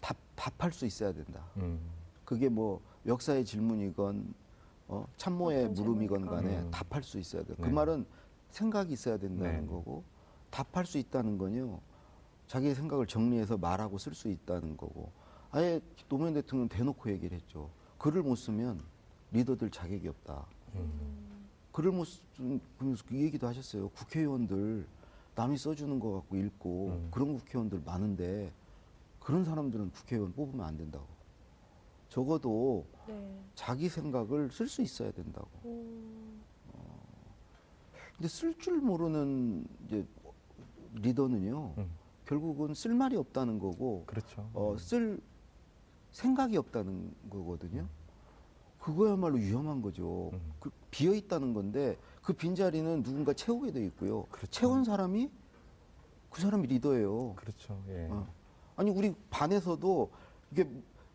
답, 0.00 0.16
답할 0.34 0.72
수 0.72 0.86
있어야 0.86 1.12
된다. 1.12 1.44
음. 1.58 1.78
그게 2.26 2.50
뭐 2.50 2.82
역사의 3.06 3.46
질문이건 3.46 4.34
어, 4.88 5.06
참모의 5.16 5.70
물음이건. 5.70 6.26
간에 6.26 6.58
음. 6.58 6.70
답할 6.70 7.02
수 7.02 7.18
있어야 7.18 7.42
돼. 7.44 7.54
그 7.54 7.62
네. 7.62 7.70
말은 7.70 8.04
생각이 8.50 8.92
있어야 8.92 9.16
된다는 9.16 9.62
네. 9.62 9.66
거고 9.66 10.04
답할 10.50 10.84
수 10.84 10.98
있다는 10.98 11.38
건요. 11.38 11.80
자기의 12.48 12.74
생각을 12.74 13.06
정리해서 13.06 13.56
말하고 13.56 13.98
쓸 13.98 14.14
수 14.14 14.28
있다는 14.28 14.76
거고 14.76 15.10
아예 15.50 15.80
노무현 16.08 16.34
대통령은 16.34 16.68
대놓고 16.68 17.10
얘기를 17.10 17.36
했죠. 17.36 17.70
글을 17.98 18.22
못 18.22 18.36
쓰면 18.36 18.82
리더들 19.32 19.70
자격이 19.70 20.08
없다. 20.08 20.46
음. 20.74 21.46
글을 21.72 21.92
못 21.92 22.04
쓰, 22.04 22.20
그러면서 22.78 23.04
그 23.08 23.16
얘기도 23.16 23.46
하셨어요. 23.46 23.88
국회의원들 23.90 24.86
남이 25.34 25.58
써주는 25.58 25.98
거 26.00 26.12
갖고 26.12 26.36
읽고 26.36 26.88
음. 26.88 27.08
그런 27.10 27.36
국회의원들 27.36 27.82
많은데 27.84 28.52
그런 29.20 29.44
사람들은 29.44 29.90
국회의원 29.90 30.32
뽑으면 30.32 30.64
안 30.64 30.76
된다고. 30.76 31.15
적어도 32.08 32.86
네. 33.06 33.40
자기 33.54 33.88
생각을 33.88 34.50
쓸 34.50 34.68
수 34.68 34.82
있어야 34.82 35.10
된다고. 35.10 35.48
음. 35.64 36.42
근데 38.16 38.28
쓸 38.28 38.56
줄 38.58 38.80
모르는 38.80 39.66
이제 39.84 40.06
리더는요. 40.94 41.74
음. 41.76 41.90
결국은 42.24 42.74
쓸 42.74 42.94
말이 42.94 43.16
없다는 43.16 43.58
거고 43.58 44.04
그렇죠. 44.06 44.48
어, 44.54 44.76
쓸 44.78 45.20
생각이 46.12 46.56
없다는 46.56 47.14
거거든요. 47.30 47.86
그거야말로 48.80 49.36
위험한 49.36 49.82
거죠. 49.82 50.30
음. 50.32 50.52
그 50.58 50.70
비어 50.90 51.14
있다는 51.14 51.52
건데 51.52 51.98
그 52.22 52.32
빈자리는 52.32 53.02
누군가 53.02 53.32
채우게 53.32 53.72
돼 53.72 53.84
있고요. 53.86 54.24
그렇죠. 54.30 54.50
채운 54.50 54.84
사람이 54.84 55.30
그 56.30 56.40
사람이 56.40 56.66
리더예요. 56.68 57.34
그렇죠. 57.34 57.82
예. 57.88 58.08
어. 58.10 58.26
아니 58.76 58.90
우리 58.90 59.14
반에서도 59.30 60.10
이게 60.52 60.68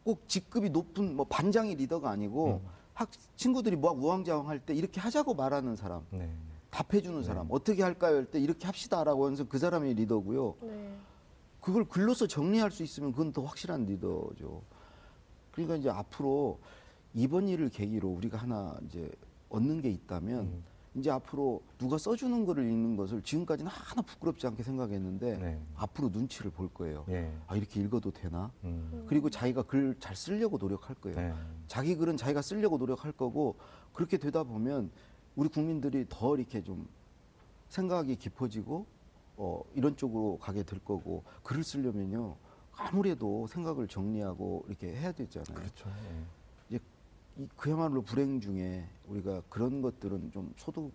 꼭 0.04 0.28
직급이 0.28 0.70
높은 0.70 1.16
뭐 1.16 1.26
반장이 1.26 1.76
리더가 1.76 2.10
아니고 2.10 2.62
음. 2.64 2.70
학 2.94 3.10
친구들이 3.36 3.76
뭐 3.76 3.92
우왕좌왕 3.92 4.48
할 4.50 4.60
때 4.60 4.74
이렇게 4.74 5.00
하자고 5.00 5.34
말하는 5.34 5.76
사람, 5.76 6.04
네. 6.12 6.30
답해주는 6.70 7.24
사람, 7.24 7.48
어떻게 7.50 7.84
할까요 7.84 8.18
할 8.18 8.26
때 8.26 8.40
이렇게 8.40 8.66
합시다라고 8.66 9.26
하면서 9.26 9.44
그 9.48 9.58
사람이 9.58 9.94
리더고요. 9.96 10.56
네. 10.62 10.96
그걸 11.62 11.86
글로서 11.86 12.28
정리할 12.28 12.72
수 12.72 12.84
있으면 12.84 13.12
그건 13.12 13.32
더 13.32 13.44
확실한 13.44 13.86
리더죠. 13.86 14.62
그러니까 15.52 15.76
이제 15.76 15.90
앞으로 15.90 16.60
이번 17.14 17.48
일을 17.48 17.70
계기로 17.70 18.08
우리가 18.10 18.38
하나 18.38 18.78
이제 18.88 19.10
얻는 19.50 19.82
게 19.82 19.90
있다면 19.90 20.40
음. 20.40 20.64
이제 20.94 21.10
앞으로 21.10 21.62
누가 21.78 21.98
써주는 21.98 22.46
거를 22.46 22.66
읽는 22.70 22.98
것을 22.98 23.22
지금까지는 23.22 23.72
하나 23.72 24.02
부끄럽지 24.02 24.46
않게 24.48 24.62
생각했는데 24.62 25.38
네. 25.38 25.62
앞으로 25.76 26.10
눈치를 26.10 26.52
볼 26.52 26.68
거예요. 26.74 27.06
예. 27.10 27.32
아 27.48 27.56
이렇게 27.56 27.80
읽어도 27.80 28.12
되나? 28.12 28.52
음. 28.66 29.06
그리고 29.08 29.30
자기가 29.30 29.64
글 29.64 29.96
잘 30.00 30.16
쓰려고 30.16 30.58
노력할 30.58 30.96
거예요. 30.96 31.18
네. 31.18 31.34
자기 31.68 31.96
글은 31.96 32.18
자기가 32.18 32.42
쓰려고 32.42 32.78
노력할 32.78 33.14
거고 33.14 33.56
그렇게 33.94 34.18
되다 34.18 34.44
보면 34.44 34.92
우리 35.36 35.48
국민들이 35.48 36.06
더 36.10 36.36
이렇게 36.36 36.62
좀 36.62 36.88
생각이 37.70 38.16
깊어지고 38.18 38.86
어, 39.38 39.64
이런 39.74 39.96
쪽으로 39.96 40.38
가게 40.40 40.64
될 40.64 40.80
거고 40.80 41.24
글을 41.44 41.64
쓰려면요 41.64 42.36
아무래도 42.76 43.48
생각을 43.48 43.88
정리하고 43.88 44.66
이렇게 44.68 44.94
해야 44.94 45.12
되잖아요. 45.14 45.56
그렇죠. 45.56 45.90
그야말로 47.56 48.02
불행 48.02 48.40
중에 48.40 48.88
우리가 49.08 49.42
그런 49.50 49.82
것들은 49.82 50.32
좀 50.32 50.54
소득이 50.58 50.92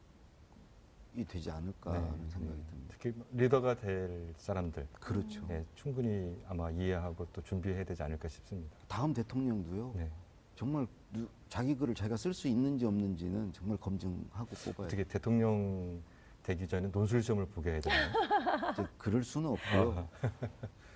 되지 1.28 1.50
않을까 1.50 1.92
네, 1.92 1.98
하는 1.98 2.28
생각이 2.28 2.58
네. 2.58 2.66
듭니다. 2.66 2.94
특히 2.98 3.14
리더가 3.32 3.76
될 3.76 4.32
사람들 4.36 4.86
그렇죠. 5.00 5.46
예, 5.50 5.64
충분히 5.74 6.36
아마 6.48 6.70
이해하고 6.70 7.26
또 7.32 7.42
준비해야 7.42 7.84
되지 7.84 8.02
않을까 8.02 8.28
싶습니다. 8.28 8.76
다음 8.88 9.12
대통령도요. 9.14 9.92
네. 9.96 10.10
정말 10.54 10.86
누- 11.12 11.28
자기 11.48 11.74
글을 11.76 11.94
자기가 11.94 12.16
쓸 12.16 12.32
수 12.32 12.48
있는지 12.48 12.86
없는지는 12.86 13.52
정말 13.52 13.76
검증하고 13.78 14.48
뽑아야 14.64 14.86
어떻게 14.86 15.04
대통령 15.04 16.00
되기 16.42 16.66
전에 16.66 16.88
논술 16.90 17.22
시험을 17.22 17.46
보게 17.46 17.72
해야 17.72 17.80
되나요? 17.80 18.10
그럴 18.96 19.22
수는 19.24 19.50
없고요. 19.50 20.08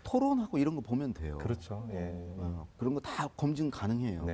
토론하고 0.05 0.59
이런 0.59 0.74
거 0.76 0.80
보면 0.80 1.12
돼요. 1.12 1.38
그렇죠. 1.38 1.86
예. 1.90 2.12
어, 2.38 2.66
그런 2.78 2.94
거 2.94 3.01
다 3.01 3.26
검증 3.36 3.70
가능해요. 3.70 4.24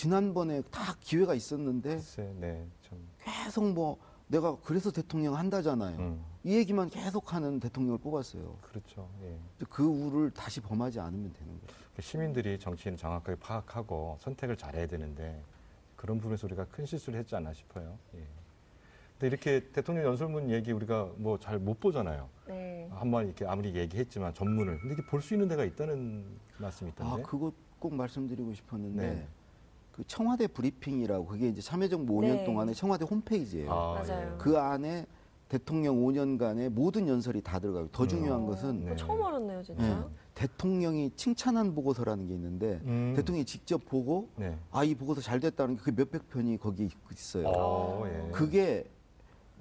네. 0.00 0.02
지난번에 0.02 0.62
다 0.70 0.96
기회가 1.00 1.34
있었는데 1.34 1.90
글쎄, 1.96 2.32
네. 2.38 2.66
참. 2.88 2.98
계속 3.22 3.70
뭐 3.72 3.98
내가 4.28 4.56
그래서 4.64 4.90
대통령 4.90 5.34
한다잖아요. 5.36 5.98
음, 5.98 6.24
이 6.44 6.56
얘기만 6.56 6.88
계속하는 6.88 7.60
대통령을 7.60 7.98
뽑았어요. 7.98 8.56
그렇죠. 8.62 9.08
예. 9.24 9.36
그 9.68 9.84
우를 9.84 10.30
다시 10.30 10.60
범하지 10.60 11.00
않으면 11.00 11.32
되는 11.32 11.48
거예요. 11.48 11.80
그 11.94 12.00
시민들이 12.02 12.58
정치인을 12.58 12.96
정확하게 12.96 13.38
파악하고 13.40 14.16
선택을 14.20 14.56
잘해야 14.56 14.86
되는데 14.86 15.42
그런 15.96 16.18
부분에서 16.18 16.46
우리가 16.46 16.64
큰 16.66 16.86
실수를 16.86 17.18
했지 17.18 17.34
않나 17.36 17.52
싶어요. 17.52 17.98
예. 18.14 18.24
근데 19.18 19.26
이렇게 19.26 19.70
대통령 19.72 20.04
연설문 20.06 20.48
얘기 20.48 20.72
우리가 20.72 21.10
뭐 21.16 21.36
잘 21.38 21.58
못 21.58 21.78
보잖아요. 21.78 22.28
네. 22.48 22.88
한번 22.92 23.26
이렇게 23.26 23.44
아무리 23.44 23.74
얘기했지만 23.74 24.32
전문을 24.32 24.78
근데 24.80 24.94
이게 24.94 25.04
볼 25.10 25.20
수 25.20 25.34
있는 25.34 25.46
데가 25.48 25.64
있다는 25.64 26.24
말씀이 26.58 26.88
아, 26.90 26.92
있던데. 26.94 27.22
그거 27.24 27.52
꼭 27.78 27.92
말씀드리고 27.94 28.54
싶었는데 28.54 29.02
네. 29.14 29.28
그 29.92 30.04
청와대 30.06 30.46
브리핑이라고 30.46 31.26
그게 31.26 31.48
이제 31.48 31.60
참여정부 31.60 32.12
5년 32.14 32.36
네. 32.38 32.44
동안의 32.44 32.74
청와대 32.74 33.04
홈페이지예요. 33.04 33.70
아, 33.70 34.02
맞아요. 34.02 34.32
예. 34.32 34.38
그 34.38 34.58
안에 34.58 35.06
대통령 35.48 35.96
5년간의 35.96 36.68
모든 36.68 37.08
연설이 37.08 37.42
다 37.42 37.58
들어가요. 37.58 37.88
더 37.90 38.04
음. 38.04 38.08
중요한 38.08 38.42
어, 38.42 38.46
것은 38.46 38.84
그거 38.84 38.96
처음 38.96 39.22
알았네요, 39.22 39.62
진짜. 39.64 39.82
예, 39.84 40.14
대통령이 40.34 41.10
칭찬한 41.16 41.74
보고서라는 41.74 42.28
게 42.28 42.34
있는데 42.34 42.80
음. 42.84 43.14
대통령이 43.16 43.44
직접 43.44 43.84
보고 43.84 44.28
네. 44.36 44.56
아이 44.70 44.94
보고서 44.94 45.20
잘 45.20 45.40
됐다는 45.40 45.76
게 45.76 45.82
그 45.82 45.90
몇백 45.90 46.28
편이 46.28 46.58
거기 46.58 46.88
있어요. 47.12 47.48
어, 47.48 48.04
예. 48.06 48.30
그게 48.30 48.88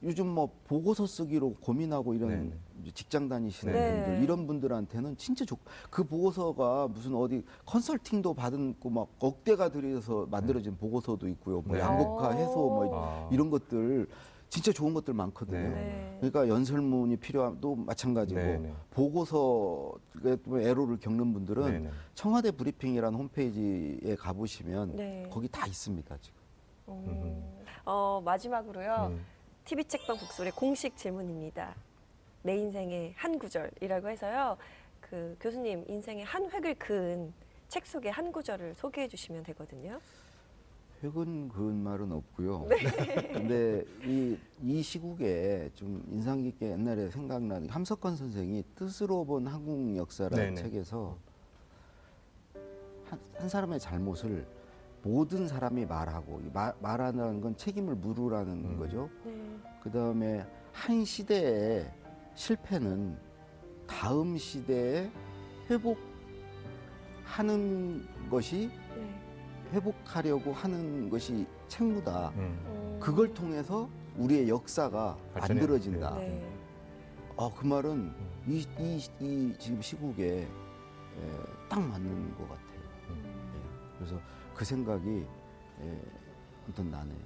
요즘 0.03 0.27
뭐 0.27 0.49
보고서 0.65 1.05
쓰기로 1.05 1.55
고민하고 1.55 2.13
이런 2.13 2.29
네네. 2.29 2.51
이제 2.81 2.91
직장 2.91 3.27
다니시는 3.27 3.73
네. 3.73 4.05
분들 4.05 4.23
이런 4.23 4.47
분들한테는 4.47 5.17
진짜 5.17 5.43
좋. 5.45 5.57
그 5.89 6.03
보고서가 6.03 6.87
무슨 6.87 7.15
어디 7.15 7.43
컨설팅도 7.65 8.33
받은 8.33 8.79
거막 8.79 9.09
억대가 9.19 9.69
들여서 9.69 10.27
만들어진 10.29 10.77
보고서도 10.77 11.27
있고요. 11.29 11.61
뭐 11.61 11.75
네. 11.75 11.81
양극화 11.81 12.31
해소 12.31 12.53
뭐 12.53 12.89
아. 12.93 13.29
이런 13.31 13.49
것들 13.49 14.07
진짜 14.49 14.71
좋은 14.71 14.93
것들 14.93 15.13
많거든요. 15.13 15.59
네. 15.59 15.69
네. 15.69 16.17
그러니까 16.17 16.47
연설문이 16.47 17.17
필요함도 17.17 17.75
마찬가지고. 17.75 18.39
보고서에 18.91 20.37
또 20.43 20.59
애로를 20.59 20.97
겪는 20.99 21.33
분들은. 21.33 21.91
청와대 22.15 22.51
브리핑이라는 22.51 23.17
홈페이지에 23.17 24.15
가보시면 24.15 24.95
네. 24.95 25.29
거기 25.29 25.47
다 25.47 25.67
있습니다 25.67 26.17
지금. 26.21 26.39
어, 26.87 27.61
어, 27.85 28.21
마지막으로요. 28.25 29.11
음. 29.11 29.38
TV 29.69 29.83
책방 29.83 30.17
북소의 30.17 30.51
공식 30.53 30.97
질문입니다. 30.97 31.75
내 32.41 32.57
인생의 32.57 33.13
한 33.15 33.37
구절이라고 33.37 34.09
해서요. 34.09 34.57
그 34.99 35.37
교수님 35.39 35.85
인생의 35.87 36.25
한 36.25 36.49
획을 36.49 36.73
그은 36.79 37.31
책 37.67 37.85
속의 37.85 38.11
한 38.11 38.31
구절을 38.31 38.73
소개해 38.73 39.07
주시면 39.07 39.43
되거든요. 39.43 39.99
획은 41.03 41.49
그은 41.49 41.83
말은 41.83 42.11
없고요. 42.11 42.65
네. 42.67 42.77
근데 43.31 43.85
이, 44.03 44.39
이 44.63 44.81
시국에 44.81 45.69
좀 45.75 46.03
인상 46.09 46.41
깊게 46.41 46.71
옛날에 46.71 47.11
생각나는 47.11 47.69
함석헌 47.69 48.15
선생이 48.15 48.63
뜻으로 48.73 49.23
본 49.23 49.45
한국 49.45 49.95
역사라는 49.95 50.55
네네. 50.55 50.63
책에서 50.63 51.15
한, 53.05 53.19
한 53.37 53.47
사람의 53.47 53.79
잘못을 53.79 54.47
모든 55.03 55.47
사람이 55.47 55.85
말하고 55.85 56.41
이 56.41 56.49
말, 56.51 56.73
말하는 56.81 57.41
건 57.41 57.55
책임을 57.55 57.95
물으라는 57.95 58.53
음. 58.65 58.77
거죠. 58.77 59.09
네. 59.23 59.57
그 59.81 59.89
다음에 59.91 60.45
한 60.73 61.05
시대의 61.05 61.91
실패는 62.35 63.17
다음 63.87 64.37
시대에 64.37 65.09
회복하는 65.69 66.09
하는 67.23 68.07
것이 68.29 68.69
네. 68.95 69.21
회복하려고 69.73 70.51
하는 70.51 71.09
것이 71.09 71.45
책무다. 71.67 72.29
음. 72.35 72.59
음. 72.65 72.97
그걸 72.99 73.33
통해서 73.33 73.87
우리의 74.17 74.49
역사가 74.49 75.15
발전해- 75.33 75.59
만들어진다. 75.61 76.15
네. 76.17 76.43
아, 77.37 77.49
그 77.55 77.65
말은 77.65 78.11
이, 78.47 78.65
이, 78.79 78.99
이 79.21 79.53
지금 79.57 79.81
시국에 79.81 80.41
에, 80.41 80.47
딱 81.69 81.79
맞는 81.81 82.35
것 82.35 82.49
같아요. 82.49 82.79
예. 83.11 83.95
그래서 83.97 84.19
그 84.59 84.65
생각이 84.65 85.25
에, 85.81 85.97
아무튼 86.65 86.91
나네요. 86.91 87.17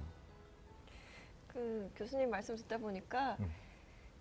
그 1.48 1.90
교수님 1.96 2.30
말씀 2.30 2.54
듣다 2.54 2.78
보니까 2.78 3.36
음. 3.40 3.50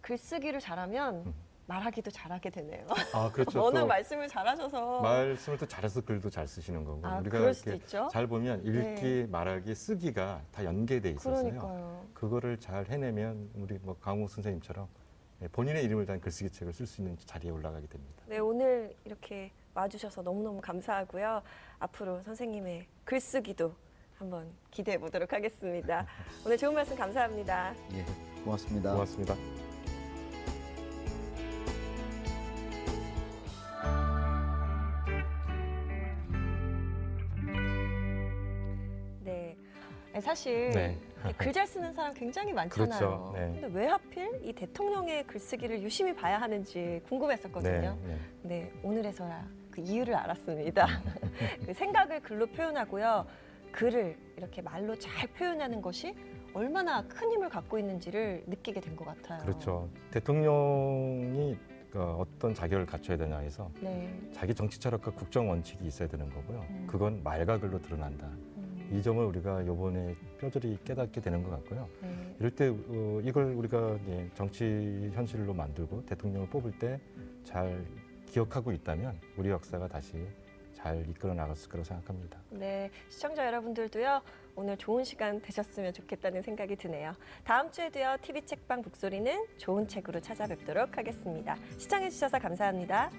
글쓰기를 0.02 0.60
잘하면 0.60 1.18
음. 1.28 1.34
말하기도 1.68 2.10
잘하게 2.10 2.50
되네요. 2.50 2.88
아 3.14 3.32
그렇죠. 3.32 3.52
또 3.72 3.86
말씀을 3.86 4.28
잘하셔서. 4.28 5.02
말씀을 5.02 5.60
또 5.60 5.68
잘해서 5.68 6.02
글도 6.02 6.32
잘 6.32 6.48
쓰시는 6.48 6.84
거고 6.84 7.06
아, 7.06 7.20
우리가 7.20 7.38
그럴 7.38 7.54
수도 7.54 7.70
이렇게 7.70 7.84
있죠. 7.84 8.10
잘 8.12 8.26
보면 8.26 8.66
읽기, 8.66 9.02
네. 9.04 9.28
말하기, 9.28 9.76
쓰기가 9.76 10.42
다 10.52 10.66
연계돼 10.66 11.12
있어서요. 11.12 11.44
그러니까요. 11.44 12.08
그거를 12.16 12.60
잘 12.60 12.88
해내면 12.88 13.52
우리 13.54 13.78
뭐 13.78 13.96
강호 14.00 14.28
선생님처럼 14.28 14.88
예, 15.44 15.48
본인의 15.50 15.84
이름을 15.84 16.08
단 16.08 16.20
글쓰기 16.20 16.50
책을 16.50 16.74
쓸 16.74 16.88
수 16.88 17.02
있는 17.02 17.16
자리에 17.20 17.52
올라가게 17.52 17.86
됩니다. 17.86 18.24
네, 18.26 18.40
오늘 18.40 18.96
이렇게 19.06 19.52
와주셔서 19.74 20.22
너무너무 20.22 20.62
감사하고요. 20.62 21.42
앞으로 21.80 22.22
선생님의 22.24 22.86
글쓰기도 23.04 23.74
한번 24.18 24.52
기대해 24.72 24.98
보도록 24.98 25.34
하겠습니다. 25.34 26.06
오늘 26.46 26.58
좋은 26.58 26.74
말씀 26.74 26.96
감사합니다. 26.96 27.74
예, 27.94 28.06
고맙습니다. 28.44 28.94
고맙습니다. 28.94 29.36
네. 39.24 39.58
사실 40.22 40.70
네. 40.70 40.98
글잘 41.38 41.66
쓰는 41.66 41.92
사람 41.94 42.14
굉장히 42.14 42.54
많잖아요. 42.54 43.00
그렇죠. 43.00 43.32
네. 43.36 43.60
근데 43.60 43.80
왜 43.80 43.88
하필 43.88 44.40
이 44.44 44.54
대통령의 44.54 45.26
글쓰기를 45.26 45.82
유심히 45.82 46.16
봐야 46.16 46.40
하는지 46.40 47.02
궁금했었거든요. 47.10 47.98
네, 48.04 48.08
네. 48.08 48.20
네, 48.44 48.74
오늘에서야 48.84 49.63
그 49.74 49.82
이유를 49.82 50.14
알았습니다. 50.14 50.86
그 51.66 51.74
생각을 51.74 52.20
글로 52.22 52.46
표현하고요. 52.46 53.26
글을 53.72 54.16
이렇게 54.38 54.62
말로 54.62 54.96
잘 55.00 55.28
표현하는 55.30 55.82
것이 55.82 56.14
얼마나 56.54 57.02
큰 57.08 57.32
힘을 57.32 57.50
갖고 57.50 57.80
있는지를 57.80 58.44
느끼게 58.46 58.80
된 58.82 58.96
것 58.96 59.06
같아요. 59.06 59.42
그렇죠. 59.44 59.90
대통령이 60.12 61.58
그 61.90 62.00
어떤 62.04 62.54
자격을 62.54 62.86
갖춰야 62.86 63.18
되냐 63.18 63.40
해서 63.40 63.72
네. 63.82 64.14
자기 64.32 64.54
정치 64.54 64.80
철학과 64.80 65.10
국정 65.12 65.50
원칙이 65.50 65.86
있어야 65.88 66.08
되는 66.08 66.30
거고요. 66.30 66.64
음. 66.70 66.86
그건 66.88 67.24
말과 67.24 67.60
글로 67.60 67.82
드러난다. 67.82 68.28
음, 68.28 68.90
이 68.92 69.02
점을 69.02 69.24
우리가 69.26 69.64
이번에 69.64 70.16
뼈저리 70.40 70.78
깨닫게 70.84 71.20
되는 71.20 71.42
것 71.42 71.50
같고요. 71.50 71.90
네. 72.02 72.36
이럴 72.40 72.52
때 72.52 72.68
어, 72.68 73.22
이걸 73.24 73.46
우리가 73.54 73.98
정치 74.36 75.10
현실로 75.16 75.52
만들고 75.56 76.06
대통령을 76.06 76.48
뽑을 76.50 76.72
때 76.78 77.00
잘 77.44 77.84
기억하고 78.34 78.72
있다면 78.72 79.20
우리 79.38 79.50
역사가 79.50 79.88
다시 79.88 80.28
잘 80.74 81.08
이끌어 81.08 81.36
나갔을 81.36 81.70
거라고 81.70 81.86
생각합니다. 81.86 82.40
네, 82.50 82.90
시청자 83.08 83.46
여러분들도요. 83.46 84.22
오늘 84.56 84.76
좋은 84.76 85.04
시간 85.04 85.40
되셨으면 85.40 85.94
좋겠다는 85.94 86.42
생각이 86.42 86.76
드네요. 86.76 87.14
다음 87.44 87.72
주에도요. 87.72 88.18
TV 88.22 88.42
책방 88.42 88.82
북소리는 88.82 89.46
좋은 89.58 89.88
책으로 89.88 90.20
찾아뵙도록 90.20 90.98
하겠습니다. 90.98 91.56
시청해 91.78 92.10
주셔서 92.10 92.40
감사합니다. 92.40 93.12